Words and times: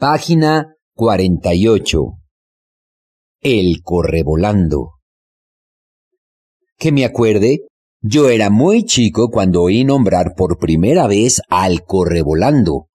Página 0.00 0.76
48. 0.94 1.98
El 3.40 3.82
correvolando. 3.82 4.92
Que 6.76 6.92
me 6.92 7.04
acuerde, 7.04 7.62
yo 8.00 8.28
era 8.28 8.48
muy 8.48 8.84
chico 8.84 9.28
cuando 9.28 9.60
oí 9.60 9.82
nombrar 9.82 10.34
por 10.36 10.58
primera 10.58 11.08
vez 11.08 11.40
al 11.48 11.82
correvolando. 11.82 12.86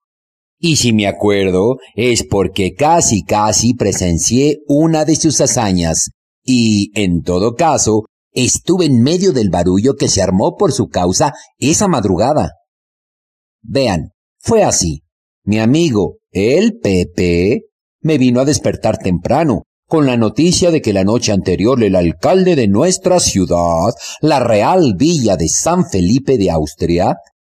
Y 0.58 0.78
si 0.78 0.94
me 0.94 1.06
acuerdo, 1.06 1.76
es 1.94 2.26
porque 2.26 2.74
casi 2.74 3.26
casi 3.26 3.74
presencié 3.74 4.60
una 4.70 5.04
de 5.04 5.18
sus 5.18 5.42
hazañas, 5.42 6.12
y, 6.42 6.90
en 6.98 7.22
todo 7.22 7.56
caso, 7.56 8.06
estuve 8.32 8.86
en 8.86 9.02
medio 9.02 9.34
del 9.34 9.50
barullo 9.50 9.96
que 9.98 10.08
se 10.08 10.22
armó 10.22 10.56
por 10.56 10.72
su 10.72 10.88
causa 10.88 11.34
esa 11.58 11.90
madrugada. 11.90 12.52
Vean, 13.62 14.12
fue 14.40 14.64
así. 14.64 15.02
Mi 15.44 15.60
amigo, 15.60 16.20
el 16.34 16.80
Pepe, 16.80 17.62
me 18.02 18.18
vino 18.18 18.42
a 18.42 18.46
despertar 18.46 18.98
temprano, 18.98 19.64
con 19.88 20.06
la 20.06 20.18
noticia 20.18 20.72
de 20.72 20.82
que 20.82 20.92
la 20.92 21.04
noche 21.04 21.32
anterior 21.32 21.82
el 21.84 21.96
alcalde 21.96 22.56
de 22.56 22.68
nuestra 22.68 23.20
ciudad, 23.20 23.94
la 24.22 24.40
Real 24.40 24.96
Villa 24.98 25.38
de 25.38 25.48
San 25.48 25.90
Felipe 25.90 26.38
de 26.38 26.50
Austria, 26.50 27.18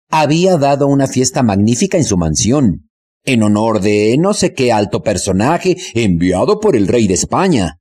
había 0.09 0.57
dado 0.57 0.87
una 0.87 1.07
fiesta 1.07 1.43
magnífica 1.43 1.97
en 1.97 2.03
su 2.03 2.17
mansión, 2.17 2.89
en 3.23 3.41
honor 3.41 3.79
de 3.81 4.17
no 4.19 4.33
sé 4.33 4.53
qué 4.53 4.71
alto 4.71 5.01
personaje 5.01 5.77
enviado 5.93 6.59
por 6.59 6.75
el 6.75 6.87
rey 6.87 7.07
de 7.07 7.15
España. 7.15 7.79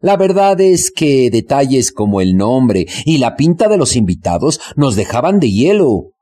La 0.00 0.16
verdad 0.16 0.60
es 0.60 0.90
que 0.90 1.30
detalles 1.30 1.90
como 1.90 2.20
el 2.20 2.36
nombre 2.36 2.86
y 3.04 3.18
la 3.18 3.34
pinta 3.34 3.68
de 3.68 3.76
los 3.76 3.96
invitados 3.96 4.60
nos 4.76 4.94
dejaban 4.94 5.40
de 5.40 5.50
hielo, 5.50 6.12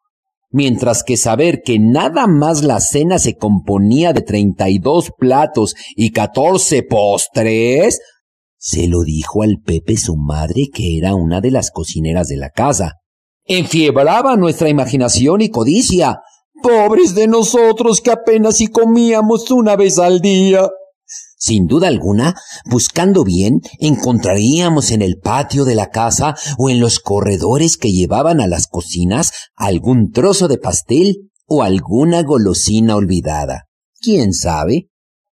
mientras 0.56 1.04
que 1.04 1.18
saber 1.18 1.60
que 1.62 1.78
nada 1.78 2.26
más 2.26 2.64
la 2.64 2.80
cena 2.80 3.18
se 3.18 3.36
componía 3.36 4.14
de 4.14 4.22
treinta 4.22 4.70
y 4.70 4.78
dos 4.78 5.12
platos 5.18 5.74
y 5.94 6.12
catorce 6.12 6.82
postres, 6.82 8.00
se 8.56 8.88
lo 8.88 9.02
dijo 9.02 9.42
al 9.42 9.58
Pepe 9.62 9.98
su 9.98 10.16
madre 10.16 10.68
que 10.72 10.96
era 10.96 11.14
una 11.14 11.42
de 11.42 11.50
las 11.50 11.70
cocineras 11.70 12.28
de 12.28 12.38
la 12.38 12.48
casa. 12.48 12.94
Enfiebraba 13.44 14.34
nuestra 14.36 14.70
imaginación 14.70 15.42
y 15.42 15.50
codicia. 15.50 16.22
Pobres 16.62 17.14
de 17.14 17.28
nosotros 17.28 18.00
que 18.00 18.10
apenas 18.10 18.56
si 18.56 18.68
comíamos 18.68 19.50
una 19.50 19.76
vez 19.76 19.98
al 19.98 20.20
día. 20.20 20.70
Sin 21.38 21.66
duda 21.66 21.88
alguna, 21.88 22.34
buscando 22.64 23.22
bien, 23.22 23.60
encontraríamos 23.78 24.90
en 24.90 25.02
el 25.02 25.18
patio 25.18 25.66
de 25.66 25.74
la 25.74 25.90
casa 25.90 26.34
o 26.56 26.70
en 26.70 26.80
los 26.80 26.98
corredores 26.98 27.76
que 27.76 27.92
llevaban 27.92 28.40
a 28.40 28.46
las 28.46 28.66
cocinas 28.68 29.32
algún 29.54 30.12
trozo 30.12 30.48
de 30.48 30.56
pastel 30.56 31.30
o 31.46 31.62
alguna 31.62 32.22
golosina 32.22 32.96
olvidada. 32.96 33.64
¿Quién 34.00 34.32
sabe? 34.32 34.88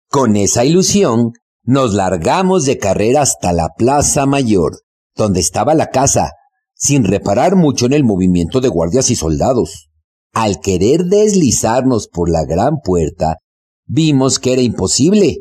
Con 0.09 0.37
esa 0.37 0.65
ilusión, 0.65 1.33
nos 1.65 1.95
largamos 1.95 2.65
de 2.65 2.79
carrera 2.79 3.23
hasta 3.23 3.53
la 3.53 3.71
Plaza 3.77 4.25
Mayor, 4.25 4.79
donde 5.17 5.41
estaba 5.41 5.75
la 5.75 5.91
casa, 5.91 6.31
sin 6.75 7.05
reparar 7.05 7.57
mucho 7.57 7.87
en 7.87 7.93
el 7.93 8.05
movimiento 8.05 8.61
de 8.61 8.69
guardias 8.69 9.11
y 9.11 9.17
soldados. 9.17 9.91
Al 10.33 10.61
querer 10.61 11.07
deslizarnos 11.07 12.07
por 12.07 12.31
la 12.31 12.45
gran 12.45 12.77
puerta, 12.85 13.39
vimos 13.85 14.39
que 14.39 14.53
era 14.53 14.63
imposible 14.63 15.39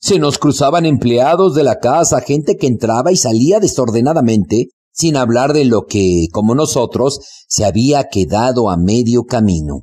se 0.00 0.18
nos 0.18 0.38
cruzaban 0.38 0.86
empleados 0.86 1.54
de 1.54 1.62
la 1.62 1.78
casa, 1.78 2.20
gente 2.20 2.56
que 2.56 2.66
entraba 2.66 3.12
y 3.12 3.16
salía 3.16 3.60
desordenadamente, 3.60 4.68
sin 4.92 5.16
hablar 5.16 5.52
de 5.52 5.64
lo 5.64 5.86
que, 5.86 6.26
como 6.32 6.54
nosotros, 6.54 7.20
se 7.48 7.64
había 7.64 8.04
quedado 8.04 8.70
a 8.70 8.76
medio 8.76 9.24
camino. 9.24 9.82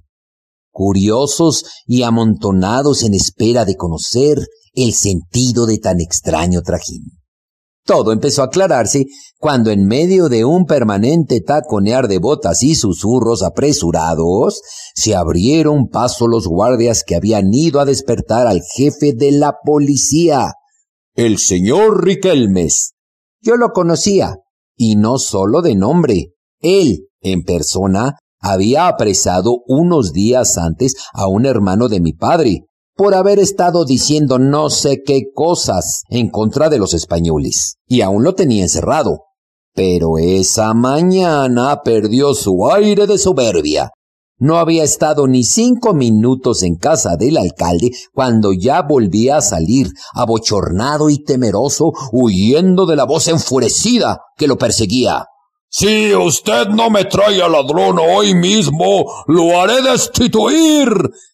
Curiosos 0.72 1.66
y 1.86 2.02
amontonados 2.02 3.04
en 3.04 3.14
espera 3.14 3.64
de 3.66 3.76
conocer 3.76 4.40
el 4.74 4.94
sentido 4.94 5.68
de 5.68 5.78
tan 5.78 6.00
extraño 6.00 6.62
trajín. 6.62 7.23
Todo 7.86 8.14
empezó 8.14 8.42
a 8.42 8.46
aclararse 8.46 9.06
cuando 9.38 9.72
en 9.72 9.86
medio 9.86 10.30
de 10.30 10.46
un 10.46 10.66
permanente 10.66 11.42
taconear 11.42 12.08
de 12.08 12.20
botas 12.20 12.64
y 12.64 12.76
susurros 12.76 13.44
apresurados, 13.44 14.62
se 14.96 15.16
abrieron 15.16 15.90
paso 15.90 16.28
los 16.28 16.48
guardias 16.48 17.04
que 17.06 17.16
habían 17.16 17.54
ido 17.54 17.82
a 17.82 17.86
despertar 17.86 18.48
al 18.48 18.62
jefe 18.76 19.14
de 19.14 19.32
la 19.32 19.56
policía, 19.66 20.54
el 21.16 21.38
señor 21.38 22.04
Riquelmes. 22.04 22.94
Yo 23.42 23.56
lo 23.58 23.72
conocía, 23.72 24.38
y 24.76 24.96
no 24.96 25.18
solo 25.18 25.62
de 25.62 25.76
nombre. 25.76 26.34
Él, 26.60 27.10
en 27.22 27.44
persona, 27.44 28.18
había 28.40 28.88
apresado 28.88 29.62
unos 29.68 30.12
días 30.12 30.58
antes 30.58 30.96
a 31.14 31.28
un 31.28 31.46
hermano 31.46 31.88
de 31.88 32.00
mi 32.00 32.14
padre, 32.14 32.66
por 32.96 33.16
haber 33.16 33.40
estado 33.40 33.86
diciendo 33.86 34.40
no 34.40 34.70
sé 34.70 35.02
qué 35.06 35.24
cosas 35.34 36.04
en 36.10 36.30
contra 36.30 36.70
de 36.70 36.78
los 36.78 36.94
españoles, 36.94 37.78
y 37.88 38.02
aún 38.02 38.24
lo 38.24 38.34
tenía 38.36 38.64
encerrado. 38.64 39.22
Pero 39.74 40.20
esa 40.20 40.74
mañana 40.74 41.82
perdió 41.84 42.36
su 42.36 42.70
aire 42.72 43.08
de 43.08 43.18
soberbia. 43.18 43.92
No 44.38 44.58
había 44.58 44.84
estado 44.84 45.28
ni 45.28 45.44
cinco 45.44 45.94
minutos 45.94 46.64
en 46.64 46.76
casa 46.76 47.16
del 47.18 47.38
alcalde 47.38 47.92
cuando 48.14 48.52
ya 48.52 48.82
volvía 48.82 49.38
a 49.38 49.42
salir, 49.42 49.88
abochornado 50.14 51.10
y 51.10 51.24
temeroso, 51.24 51.92
huyendo 52.12 52.86
de 52.86 52.96
la 52.96 53.06
voz 53.06 53.28
enfurecida 53.28 54.20
que 54.38 54.48
lo 54.48 54.58
perseguía. 54.58 55.26
Si 55.70 56.14
usted 56.14 56.68
no 56.68 56.92
me 56.92 57.06
trae 57.06 57.42
al 57.42 57.54
ladrón 57.54 57.98
hoy 58.00 58.36
mismo, 58.36 59.06
lo 59.28 59.60
haré 59.60 59.82
destituir 59.82 60.90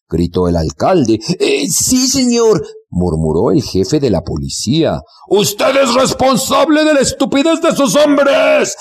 gritó 0.09 0.47
el 0.47 0.58
alcalde. 0.58 1.20
Eh, 1.40 1.68
sí, 1.70 2.08
señor, 2.08 2.66
murmuró 2.90 3.52
el 3.52 3.62
jefe 3.62 4.00
de 4.00 4.09
la 4.09 4.22
policía. 4.22 5.00
Usted 5.28 5.75
es 5.84 5.94
responsable 5.94 6.84
de 6.84 6.94
la 6.96 7.02
estupidez 7.02 7.62
de 7.62 7.75
sus 7.75 7.96
hombres. 7.96 8.75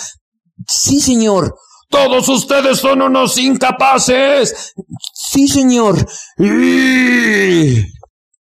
Sí, 0.66 1.00
señor. 1.00 1.55
Todos 1.91 2.28
ustedes 2.28 2.78
son 2.78 3.00
unos 3.00 3.39
incapaces. 3.39 4.75
Sí, 5.15 5.49
señor. 5.49 6.06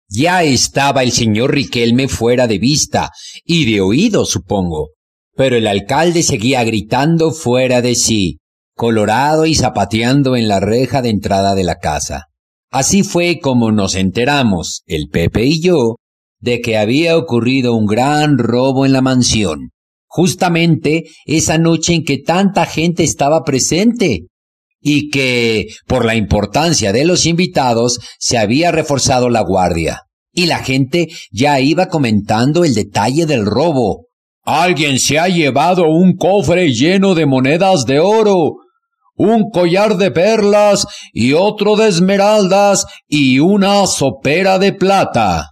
Ya 0.07 0.43
estaba 0.43 1.03
el 1.03 1.11
señor 1.11 1.53
Riquelme 1.53 2.07
fuera 2.07 2.47
de 2.47 2.57
vista 2.57 3.11
y 3.45 3.71
de 3.71 3.81
oído, 3.81 4.25
supongo. 4.25 4.89
Pero 5.35 5.55
el 5.55 5.67
alcalde 5.67 6.23
seguía 6.23 6.63
gritando 6.63 7.31
fuera 7.31 7.83
de 7.83 7.93
sí, 7.93 8.39
colorado 8.73 9.45
y 9.45 9.53
zapateando 9.53 10.35
en 10.35 10.47
la 10.47 10.59
reja 10.59 11.03
de 11.03 11.09
entrada 11.09 11.53
de 11.53 11.63
la 11.63 11.75
casa. 11.75 12.28
Así 12.71 13.03
fue 13.03 13.39
como 13.39 13.71
nos 13.71 13.95
enteramos, 13.95 14.83
el 14.85 15.07
Pepe 15.09 15.45
y 15.45 15.61
yo, 15.61 15.95
de 16.39 16.61
que 16.61 16.77
había 16.77 17.17
ocurrido 17.17 17.73
un 17.73 17.87
gran 17.87 18.37
robo 18.37 18.85
en 18.85 18.93
la 18.93 19.01
mansión, 19.01 19.71
justamente 20.07 21.05
esa 21.25 21.57
noche 21.57 21.95
en 21.95 22.03
que 22.03 22.19
tanta 22.19 22.65
gente 22.65 23.03
estaba 23.03 23.43
presente, 23.43 24.27
y 24.81 25.09
que, 25.09 25.67
por 25.87 26.05
la 26.05 26.15
importancia 26.15 26.93
de 26.93 27.05
los 27.05 27.25
invitados, 27.25 27.99
se 28.19 28.37
había 28.37 28.71
reforzado 28.71 29.29
la 29.29 29.41
guardia, 29.41 30.03
y 30.31 30.45
la 30.45 30.59
gente 30.59 31.09
ya 31.31 31.59
iba 31.59 31.87
comentando 31.87 32.63
el 32.63 32.73
detalle 32.73 33.25
del 33.25 33.45
robo. 33.45 34.05
Alguien 34.43 34.99
se 34.99 35.19
ha 35.19 35.27
llevado 35.27 35.87
un 35.89 36.15
cofre 36.15 36.71
lleno 36.71 37.13
de 37.13 37.25
monedas 37.25 37.85
de 37.85 37.99
oro, 37.99 38.57
un 39.19 39.49
collar 39.49 39.97
de 39.97 40.11
perlas 40.11 40.87
y 41.11 41.33
otro 41.33 41.75
de 41.75 41.89
esmeraldas 41.89 42.85
y 43.05 43.39
una 43.39 43.85
sopera 43.85 44.57
de 44.59 44.71
plata. 44.71 45.49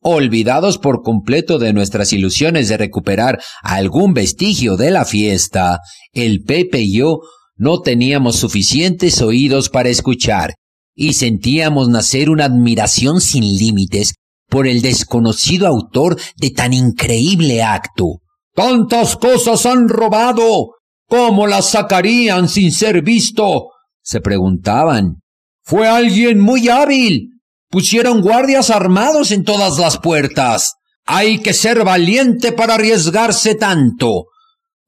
Olvidados 0.00 0.78
por 0.78 1.02
completo 1.02 1.58
de 1.58 1.74
nuestras 1.74 2.14
ilusiones 2.14 2.70
de 2.70 2.78
recuperar 2.78 3.40
algún 3.62 4.14
vestigio 4.14 4.76
de 4.76 4.90
la 4.90 5.04
fiesta, 5.04 5.80
el 6.12 6.42
Pepe 6.44 6.80
y 6.80 6.96
yo 6.96 7.18
no 7.56 7.82
teníamos 7.82 8.36
suficientes 8.36 9.20
oídos 9.20 9.68
para 9.68 9.90
escuchar, 9.90 10.54
y 10.94 11.12
sentíamos 11.12 11.90
nacer 11.90 12.30
una 12.30 12.46
admiración 12.46 13.20
sin 13.20 13.44
límites 13.44 14.14
por 14.48 14.66
el 14.66 14.80
desconocido 14.80 15.66
autor 15.66 16.18
de 16.36 16.50
tan 16.50 16.72
increíble 16.72 17.62
acto. 17.62 18.20
¡Tantas 18.54 19.16
cosas 19.16 19.66
han 19.66 19.90
robado! 19.90 20.81
¿Cómo 21.12 21.46
las 21.46 21.68
sacarían 21.68 22.48
sin 22.48 22.72
ser 22.72 23.02
visto? 23.02 23.68
se 24.02 24.22
preguntaban. 24.22 25.16
Fue 25.62 25.86
alguien 25.86 26.40
muy 26.40 26.70
hábil. 26.70 27.32
Pusieron 27.68 28.22
guardias 28.22 28.70
armados 28.70 29.30
en 29.30 29.44
todas 29.44 29.78
las 29.78 29.98
puertas. 29.98 30.72
Hay 31.04 31.40
que 31.40 31.52
ser 31.52 31.84
valiente 31.84 32.52
para 32.52 32.76
arriesgarse 32.76 33.54
tanto. 33.56 34.24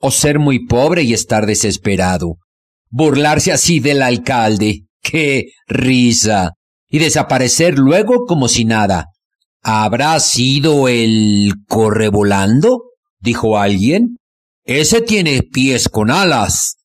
O 0.00 0.10
ser 0.10 0.38
muy 0.38 0.64
pobre 0.64 1.02
y 1.02 1.12
estar 1.12 1.44
desesperado. 1.44 2.36
Burlarse 2.88 3.52
así 3.52 3.80
del 3.80 4.00
alcalde. 4.00 4.86
¡Qué 5.02 5.48
risa! 5.66 6.52
Y 6.88 7.00
desaparecer 7.00 7.78
luego 7.78 8.24
como 8.24 8.48
si 8.48 8.64
nada. 8.64 9.08
¿Habrá 9.62 10.18
sido 10.20 10.88
el 10.88 11.52
correvolando? 11.68 12.84
dijo 13.20 13.58
alguien. 13.58 14.16
Ese 14.64 15.02
tiene 15.02 15.43
pies 15.43 15.90
con 15.90 16.11
alas. 16.11 16.76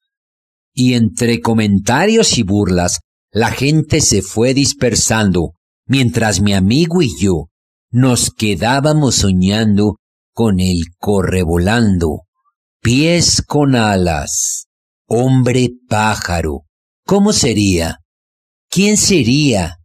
Y 0.74 0.96
entre 0.96 1.40
comentarios 1.40 2.38
y 2.38 2.44
burlas, 2.44 3.00
la 3.32 3.52
gente 3.52 4.02
se 4.02 4.22
fue 4.22 4.54
dispersando, 4.54 5.54
mientras 5.86 6.42
mi 6.42 6.54
amigo 6.54 7.02
y 7.02 7.10
yo 7.18 7.48
nos 7.92 8.32
quedábamos 8.32 9.16
soñando 9.16 9.96
con 10.34 10.60
el 10.60 10.82
correvolando, 11.00 12.24
pies 12.82 13.42
con 13.42 13.76
alas, 13.76 14.68
hombre 15.08 15.70
pájaro. 15.88 16.66
¿Cómo 17.06 17.34
sería? 17.34 18.00
¿Quién 18.70 18.98
sería? 18.98 19.78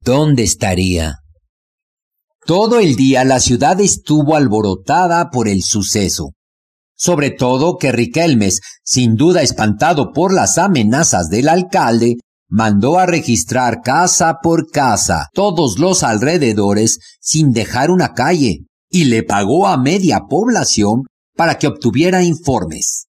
¿Dónde 0.00 0.44
estaría? 0.44 1.18
Todo 2.44 2.78
el 2.78 2.94
día 2.94 3.24
la 3.24 3.40
ciudad 3.40 3.80
estuvo 3.80 4.36
alborotada 4.36 5.30
por 5.30 5.48
el 5.48 5.62
suceso. 5.62 6.34
Sobre 7.04 7.32
todo 7.32 7.78
que 7.78 7.90
Riquelmes, 7.90 8.60
sin 8.84 9.16
duda 9.16 9.42
espantado 9.42 10.12
por 10.12 10.32
las 10.32 10.56
amenazas 10.56 11.28
del 11.30 11.48
alcalde, 11.48 12.18
mandó 12.48 12.96
a 13.00 13.06
registrar 13.06 13.80
casa 13.82 14.38
por 14.40 14.70
casa 14.70 15.26
todos 15.34 15.80
los 15.80 16.04
alrededores 16.04 17.00
sin 17.20 17.50
dejar 17.50 17.90
una 17.90 18.12
calle 18.12 18.66
y 18.88 19.06
le 19.06 19.24
pagó 19.24 19.66
a 19.66 19.78
media 19.78 20.20
población 20.28 21.02
para 21.34 21.58
que 21.58 21.66
obtuviera 21.66 22.22
informes. 22.22 23.08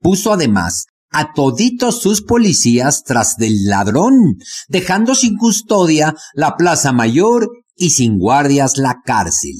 Puso 0.00 0.34
además 0.34 0.84
a 1.10 1.32
toditos 1.32 2.02
sus 2.02 2.20
policías 2.20 3.02
tras 3.02 3.36
del 3.36 3.64
ladrón, 3.64 4.36
dejando 4.68 5.14
sin 5.14 5.38
custodia 5.38 6.14
la 6.34 6.56
Plaza 6.58 6.92
Mayor 6.92 7.48
y 7.76 7.90
sin 7.90 8.18
guardias 8.18 8.76
la 8.76 8.96
cárcel. 9.02 9.54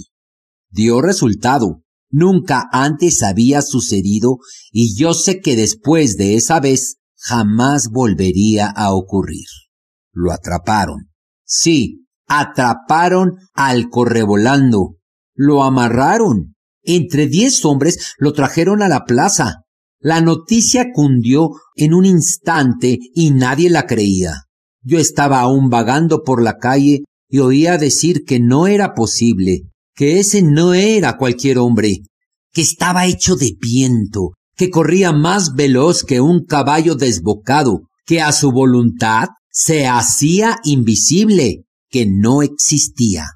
Dio 0.68 1.00
resultado. 1.00 1.81
Nunca 2.12 2.68
antes 2.70 3.22
había 3.22 3.62
sucedido 3.62 4.36
y 4.70 4.94
yo 4.94 5.14
sé 5.14 5.40
que 5.40 5.56
después 5.56 6.16
de 6.18 6.36
esa 6.36 6.60
vez 6.60 6.98
jamás 7.16 7.88
volvería 7.88 8.66
a 8.66 8.92
ocurrir. 8.92 9.46
Lo 10.12 10.30
atraparon. 10.30 11.10
Sí, 11.44 12.06
atraparon 12.28 13.38
al 13.54 13.88
correvolando. 13.88 14.96
Lo 15.34 15.64
amarraron. 15.64 16.54
Entre 16.82 17.28
diez 17.28 17.64
hombres 17.64 18.12
lo 18.18 18.34
trajeron 18.34 18.82
a 18.82 18.88
la 18.88 19.04
plaza. 19.04 19.62
La 19.98 20.20
noticia 20.20 20.88
cundió 20.92 21.50
en 21.76 21.94
un 21.94 22.04
instante 22.04 22.98
y 23.14 23.30
nadie 23.30 23.70
la 23.70 23.86
creía. 23.86 24.42
Yo 24.82 24.98
estaba 24.98 25.40
aún 25.40 25.70
vagando 25.70 26.24
por 26.24 26.42
la 26.42 26.58
calle 26.58 27.04
y 27.28 27.38
oía 27.38 27.78
decir 27.78 28.24
que 28.26 28.38
no 28.38 28.66
era 28.66 28.92
posible, 28.92 29.62
que 29.94 30.18
ese 30.20 30.42
no 30.42 30.74
era 30.74 31.16
cualquier 31.16 31.58
hombre, 31.58 32.02
que 32.52 32.62
estaba 32.62 33.06
hecho 33.06 33.36
de 33.36 33.52
viento, 33.60 34.32
que 34.56 34.70
corría 34.70 35.12
más 35.12 35.54
veloz 35.54 36.04
que 36.04 36.20
un 36.20 36.44
caballo 36.44 36.94
desbocado, 36.94 37.82
que 38.04 38.20
a 38.20 38.32
su 38.32 38.52
voluntad 38.52 39.28
se 39.50 39.86
hacía 39.86 40.58
invisible, 40.64 41.64
que 41.88 42.06
no 42.06 42.42
existía. 42.42 43.26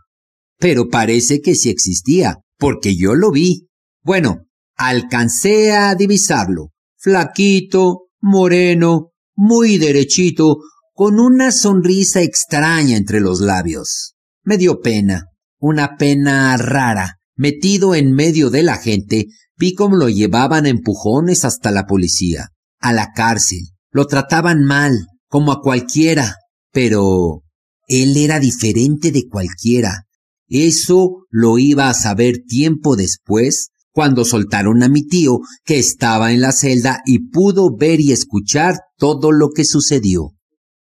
Pero 0.59 0.89
parece 0.89 1.41
que 1.41 1.55
sí 1.55 1.69
existía, 1.71 2.39
porque 2.59 2.97
yo 2.97 3.15
lo 3.15 3.31
vi. 3.31 3.69
Bueno, 4.03 4.47
alcancé 4.77 5.73
a 5.73 5.95
divisarlo, 5.95 6.71
flaquito, 6.97 8.09
moreno, 8.21 9.13
muy 9.35 9.79
derechito, 9.79 10.59
con 10.95 11.21
una 11.21 11.53
sonrisa 11.53 12.23
extraña 12.23 12.97
entre 12.97 13.21
los 13.21 13.41
labios. 13.41 14.15
Me 14.43 14.57
dio 14.57 14.81
pena, 14.81 15.27
una 15.59 15.97
pena 15.97 16.57
rara. 16.57 17.19
Metido 17.35 17.95
en 17.95 18.13
medio 18.13 18.51
de 18.51 18.63
la 18.63 18.77
gente, 18.79 19.27
Vi 19.59 19.73
cómo 19.75 19.97
lo 19.97 20.11
llevaban 20.11 20.67
empujones 20.67 21.47
hasta 21.47 21.71
la 21.71 21.87
policía, 21.87 22.51
a 22.79 22.93
la 22.93 23.13
cárcel. 23.15 23.61
Lo 23.91 24.07
trataban 24.07 24.65
mal, 24.65 25.07
como 25.29 25.51
a 25.51 25.63
cualquiera. 25.63 26.37
Pero 26.73 27.43
él 27.89 28.17
era 28.19 28.39
diferente 28.39 29.13
de 29.13 29.27
cualquiera. 29.29 30.03
Eso 30.49 31.25
lo 31.31 31.59
iba 31.59 31.89
a 31.89 31.95
saber 31.95 32.43
tiempo 32.47 32.97
después, 32.97 33.71
cuando 33.93 34.27
soltaron 34.27 34.83
a 34.83 34.89
mi 34.91 35.07
tío, 35.07 35.39
que 35.65 35.79
estaba 35.79 36.33
en 36.33 36.43
la 36.43 36.53
celda 36.53 37.01
y 37.07 37.31
pudo 37.31 37.75
ver 37.75 38.01
y 38.01 38.13
escuchar 38.13 38.77
todo 38.99 39.33
lo 39.33 39.49
que 39.55 39.65
sucedió. 39.65 40.35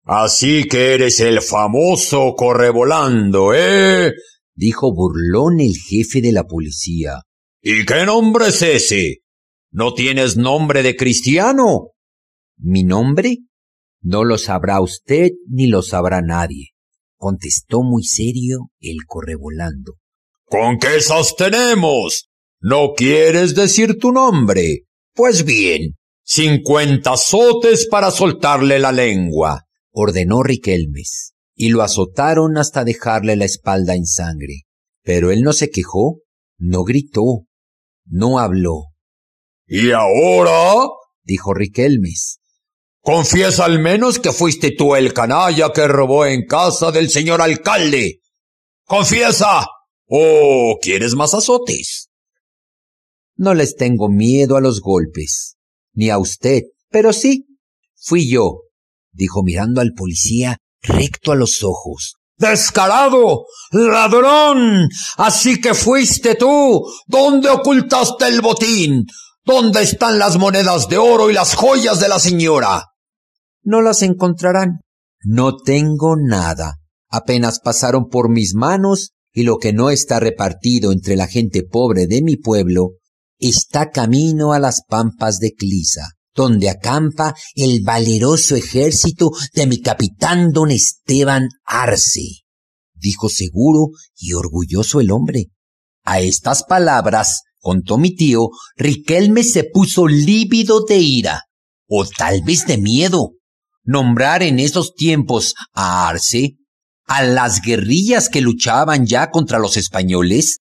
Así 0.03 0.65
que 0.65 0.95
eres 0.95 1.21
el 1.21 1.41
famoso 1.41 2.33
correvolando, 2.35 3.53
¿eh? 3.53 4.11
Dijo 4.59 4.93
burlón 4.93 5.61
el 5.61 5.73
jefe 5.73 6.21
de 6.21 6.33
la 6.33 6.43
policía. 6.43 7.21
¿Y 7.61 7.85
qué 7.85 8.05
nombre 8.05 8.49
es 8.49 8.61
ese? 8.61 9.19
¿No 9.71 9.93
tienes 9.93 10.35
nombre 10.35 10.83
de 10.83 10.97
cristiano? 10.97 11.91
¿Mi 12.57 12.83
nombre? 12.83 13.37
No 14.01 14.25
lo 14.25 14.37
sabrá 14.37 14.81
usted 14.81 15.29
ni 15.47 15.67
lo 15.67 15.81
sabrá 15.81 16.21
nadie, 16.21 16.71
contestó 17.15 17.83
muy 17.83 18.03
serio 18.03 18.71
el 18.81 18.97
correvolando. 19.07 19.93
¿Con 20.45 20.77
qué 20.77 20.99
sostenemos? 20.99 22.29
¿No 22.59 22.93
quieres 22.97 23.55
decir 23.55 23.97
tu 23.97 24.11
nombre? 24.11 24.83
Pues 25.13 25.45
bien, 25.45 25.95
cincuenta 26.23 27.13
azotes 27.13 27.87
para 27.87 28.11
soltarle 28.11 28.79
la 28.79 28.91
lengua, 28.91 29.67
ordenó 29.91 30.43
Riquelmes, 30.43 31.33
y 31.61 31.71
lo 31.71 31.81
azotaron 31.83 32.57
hasta 32.57 32.85
dejarle 32.85 33.35
la 33.35 33.43
espalda 33.43 33.93
en 33.93 34.05
sangre. 34.05 34.63
Pero 35.03 35.29
él 35.29 35.41
no 35.41 35.51
se 35.51 35.69
quejó, 35.69 36.21
no 36.57 36.85
gritó, 36.85 37.47
no 38.05 38.39
habló. 38.39 38.93
¿Y 39.67 39.91
ahora? 39.91 40.87
dijo 41.21 41.53
Riquelmes. 41.53 42.39
Confiesa 43.01 43.65
al 43.65 43.79
menos 43.79 44.19
que 44.19 44.31
fuiste 44.31 44.71
tú 44.71 44.95
el 44.95 45.13
canalla 45.13 45.73
que 45.73 45.85
robó 45.89 46.25
en 46.25 46.45
casa 46.45 46.93
del 46.93 47.09
señor 47.09 47.41
alcalde. 47.41 48.21
Confiesa. 48.85 49.67
¿O 50.05 50.77
quieres 50.81 51.13
más 51.15 51.33
azotes? 51.33 52.09
No 53.35 53.53
les 53.53 53.75
tengo 53.75 54.07
miedo 54.07 54.55
a 54.55 54.61
los 54.61 54.79
golpes, 54.79 55.57
ni 55.93 56.09
a 56.09 56.19
usted, 56.19 56.63
pero 56.89 57.11
sí, 57.11 57.47
fui 57.95 58.29
yo, 58.29 58.61
dijo 59.11 59.43
mirando 59.43 59.81
al 59.81 59.91
policía 59.93 60.57
recto 60.81 61.31
a 61.31 61.35
los 61.35 61.63
ojos. 61.63 62.15
Descarado, 62.37 63.45
ladrón, 63.71 64.87
así 65.17 65.59
que 65.59 65.73
fuiste 65.73 66.35
tú. 66.35 66.85
¿Dónde 67.05 67.49
ocultaste 67.49 68.27
el 68.27 68.41
botín? 68.41 69.05
¿Dónde 69.43 69.81
están 69.81 70.19
las 70.19 70.37
monedas 70.37 70.87
de 70.87 70.97
oro 70.97 71.29
y 71.29 71.33
las 71.33 71.55
joyas 71.55 71.99
de 71.99 72.07
la 72.07 72.19
señora? 72.19 72.85
No 73.63 73.81
las 73.81 74.03
encontrarán. 74.03 74.79
No 75.21 75.57
tengo 75.57 76.15
nada. 76.15 76.77
Apenas 77.09 77.59
pasaron 77.59 78.07
por 78.07 78.29
mis 78.29 78.53
manos 78.53 79.11
y 79.33 79.43
lo 79.43 79.57
que 79.57 79.73
no 79.73 79.89
está 79.89 80.19
repartido 80.19 80.91
entre 80.91 81.17
la 81.17 81.27
gente 81.27 81.63
pobre 81.63 82.07
de 82.07 82.21
mi 82.21 82.37
pueblo 82.37 82.91
está 83.37 83.89
camino 83.89 84.53
a 84.53 84.59
las 84.59 84.81
pampas 84.87 85.39
de 85.39 85.51
Clisa 85.53 86.18
donde 86.33 86.69
acampa 86.69 87.35
el 87.55 87.81
valeroso 87.83 88.55
ejército 88.55 89.31
de 89.53 89.67
mi 89.67 89.81
capitán 89.81 90.51
don 90.51 90.71
Esteban 90.71 91.49
Arce, 91.65 92.43
dijo 92.93 93.29
seguro 93.29 93.89
y 94.17 94.33
orgulloso 94.33 94.99
el 95.01 95.11
hombre. 95.11 95.47
A 96.03 96.21
estas 96.21 96.63
palabras, 96.63 97.41
contó 97.59 97.97
mi 97.97 98.15
tío, 98.15 98.49
Riquelme 98.75 99.43
se 99.43 99.63
puso 99.63 100.07
lívido 100.07 100.85
de 100.85 100.97
ira, 100.97 101.43
o 101.87 102.05
tal 102.05 102.41
vez 102.43 102.65
de 102.65 102.77
miedo. 102.77 103.31
Nombrar 103.83 104.43
en 104.43 104.59
esos 104.59 104.93
tiempos 104.93 105.55
a 105.73 106.07
Arce, 106.07 106.57
a 107.05 107.23
las 107.23 107.61
guerrillas 107.61 108.29
que 108.29 108.41
luchaban 108.41 109.07
ya 109.07 109.31
contra 109.31 109.57
los 109.57 109.77
españoles, 109.77 110.59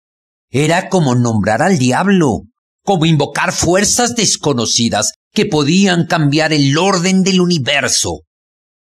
era 0.50 0.88
como 0.88 1.14
nombrar 1.14 1.60
al 1.60 1.78
diablo, 1.78 2.44
como 2.82 3.04
invocar 3.04 3.52
fuerzas 3.52 4.14
desconocidas 4.14 5.12
que 5.32 5.46
podían 5.46 6.06
cambiar 6.06 6.52
el 6.52 6.76
orden 6.76 7.22
del 7.22 7.40
universo. 7.40 8.22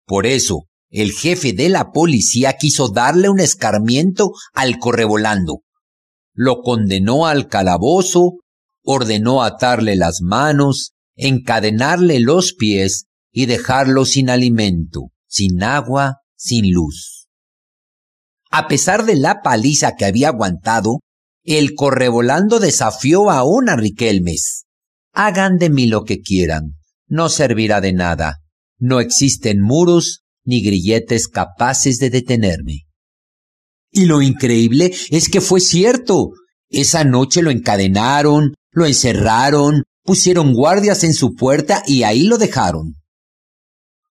Por 0.06 0.26
eso, 0.26 0.68
el 0.90 1.12
jefe 1.12 1.54
de 1.54 1.70
la 1.70 1.92
policía 1.92 2.58
quiso 2.58 2.90
darle 2.90 3.30
un 3.30 3.40
escarmiento 3.40 4.32
al 4.54 4.78
correvolando. 4.78 5.64
Lo 6.34 6.62
condenó 6.62 7.28
al 7.28 7.48
calabozo, 7.48 8.38
ordenó 8.84 9.44
atarle 9.44 9.96
las 9.96 10.22
manos, 10.22 10.94
encadenarle 11.16 12.20
los 12.20 12.54
pies 12.54 13.06
y 13.32 13.46
dejarlo 13.46 14.06
sin 14.06 14.30
alimento, 14.30 15.12
sin 15.28 15.64
agua, 15.64 16.22
sin 16.36 16.72
luz. 16.72 17.28
A 18.52 18.68
pesar 18.68 19.06
de 19.06 19.16
la 19.16 19.42
paliza 19.42 19.96
que 19.96 20.06
había 20.06 20.30
aguantado, 20.30 21.00
el 21.44 21.76
correvolando 21.76 22.60
desafió 22.60 23.30
aún 23.30 23.70
a 23.70 23.76
Riquelmes. 23.76 24.65
Hagan 25.16 25.58
de 25.58 25.70
mí 25.70 25.88
lo 25.88 26.04
que 26.04 26.20
quieran, 26.20 26.76
no 27.08 27.30
servirá 27.30 27.80
de 27.80 27.94
nada. 27.94 28.42
No 28.78 29.00
existen 29.00 29.62
muros 29.62 30.24
ni 30.44 30.62
grilletes 30.62 31.30
capaces 31.30 32.00
de 32.00 32.10
detenerme. 32.10 32.82
Y 33.92 34.06
lo 34.06 34.22
increíble 34.22 34.94
es 35.10 35.30
que 35.30 35.40
fue 35.40 35.62
cierto. 35.62 36.32
Esa 36.70 37.06
noche 37.06 37.42
lo 37.42 37.50
encadenaron, 37.50 38.56
lo 38.72 38.86
encerraron, 38.86 39.84
pusieron 40.04 40.54
guardias 40.54 41.06
en 41.06 41.14
su 41.14 41.34
puerta 41.34 41.82
y 41.88 42.04
ahí 42.04 42.24
lo 42.24 42.38
dejaron. 42.38 42.96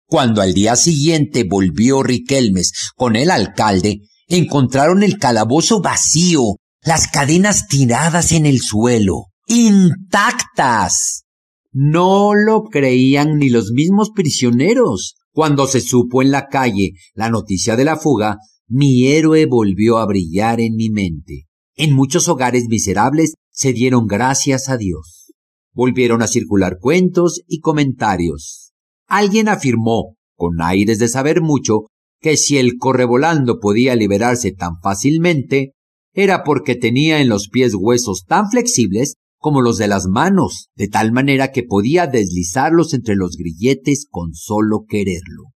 Cuando 0.07 0.41
al 0.41 0.55
día 0.55 0.77
siguiente 0.77 1.45
volvió 1.45 2.03
Riquelmes 2.03 2.73
con 2.97 3.17
el 3.17 3.31
alcalde, 3.31 4.01
encontraron 4.29 5.03
el 5.03 5.19
calabozo 5.19 5.83
vacío, 5.83 6.57
las 6.81 7.09
cadenas 7.09 7.67
tiradas 7.69 8.33
en 8.33 8.47
el 8.47 8.61
suelo, 8.61 9.27
intactas. 9.47 11.25
No 11.73 12.35
lo 12.35 12.65
creían 12.65 13.39
ni 13.39 13.49
los 13.49 13.71
mismos 13.73 14.11
prisioneros. 14.15 15.17
Cuando 15.33 15.67
se 15.67 15.81
supo 15.81 16.23
en 16.23 16.31
la 16.31 16.47
calle 16.47 16.93
la 17.15 17.31
noticia 17.31 17.77
de 17.77 17.85
la 17.85 17.97
fuga, 17.97 18.39
mi 18.69 19.07
héroe 19.07 19.47
volvió 19.47 19.99
a 19.99 20.07
brillar 20.07 20.61
en 20.61 20.75
mi 20.75 20.91
mente. 20.91 21.47
En 21.77 21.95
muchos 21.95 22.29
hogares 22.29 22.65
miserables 22.69 23.35
se 23.51 23.73
dieron 23.73 24.07
gracias 24.07 24.69
a 24.69 24.77
Dios. 24.77 25.33
Volvieron 25.75 26.23
a 26.23 26.27
circular 26.27 26.79
cuentos 26.81 27.43
y 27.47 27.61
comentarios. 27.61 28.73
Alguien 29.07 29.49
afirmó, 29.49 30.17
con 30.35 30.63
aires 30.63 30.99
de 30.99 31.09
saber 31.09 31.43
mucho, 31.43 31.83
que 32.21 32.39
si 32.39 32.57
el 32.57 32.79
correvolando 32.79 33.61
podía 33.61 33.95
liberarse 33.95 34.53
tan 34.53 34.81
fácilmente, 34.81 35.73
era 36.15 36.43
porque 36.45 36.75
tenía 36.75 37.21
en 37.21 37.29
los 37.29 37.49
pies 37.51 37.75
huesos 37.75 38.25
tan 38.27 38.51
flexibles 38.51 39.17
como 39.39 39.61
los 39.61 39.79
de 39.79 39.89
las 39.89 40.07
manos, 40.07 40.69
de 40.77 40.89
tal 40.89 41.13
manera 41.13 41.53
que 41.53 41.63
podía 41.63 42.07
deslizarlos 42.07 42.95
entre 42.95 43.17
los 43.17 43.37
grilletes 43.37 44.07
con 44.11 44.35
solo 44.35 44.85
quererlo. 44.89 45.53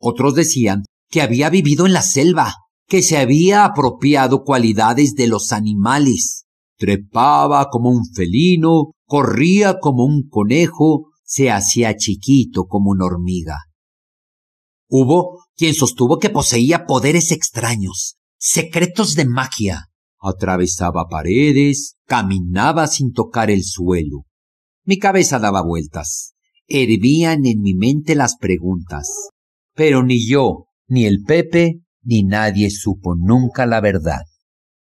Otros 0.00 0.34
decían 0.34 0.84
que 1.10 1.22
había 1.22 1.50
vivido 1.50 1.86
en 1.86 1.92
la 1.92 2.02
selva, 2.02 2.54
que 2.86 3.02
se 3.02 3.18
había 3.18 3.64
apropiado 3.64 4.44
cualidades 4.44 5.14
de 5.14 5.26
los 5.26 5.52
animales. 5.52 6.44
Trepaba 6.78 7.68
como 7.70 7.90
un 7.90 8.04
felino, 8.14 8.92
corría 9.06 9.78
como 9.80 10.04
un 10.04 10.28
conejo, 10.28 11.10
se 11.24 11.50
hacía 11.50 11.96
chiquito 11.96 12.66
como 12.66 12.90
una 12.90 13.04
hormiga. 13.04 13.58
Hubo 14.88 15.44
quien 15.54 15.74
sostuvo 15.74 16.18
que 16.18 16.30
poseía 16.30 16.86
poderes 16.86 17.30
extraños, 17.32 18.16
secretos 18.38 19.14
de 19.14 19.26
magia. 19.26 19.87
Atravesaba 20.20 21.06
paredes, 21.08 21.96
caminaba 22.06 22.86
sin 22.86 23.12
tocar 23.12 23.50
el 23.50 23.62
suelo. 23.62 24.24
Mi 24.84 24.98
cabeza 24.98 25.38
daba 25.38 25.62
vueltas. 25.62 26.34
Hervían 26.66 27.46
en 27.46 27.60
mi 27.60 27.74
mente 27.74 28.14
las 28.14 28.36
preguntas. 28.36 29.08
Pero 29.74 30.02
ni 30.02 30.26
yo, 30.26 30.66
ni 30.88 31.04
el 31.04 31.22
Pepe, 31.22 31.80
ni 32.02 32.22
nadie 32.22 32.70
supo 32.70 33.14
nunca 33.16 33.66
la 33.66 33.80
verdad. 33.80 34.22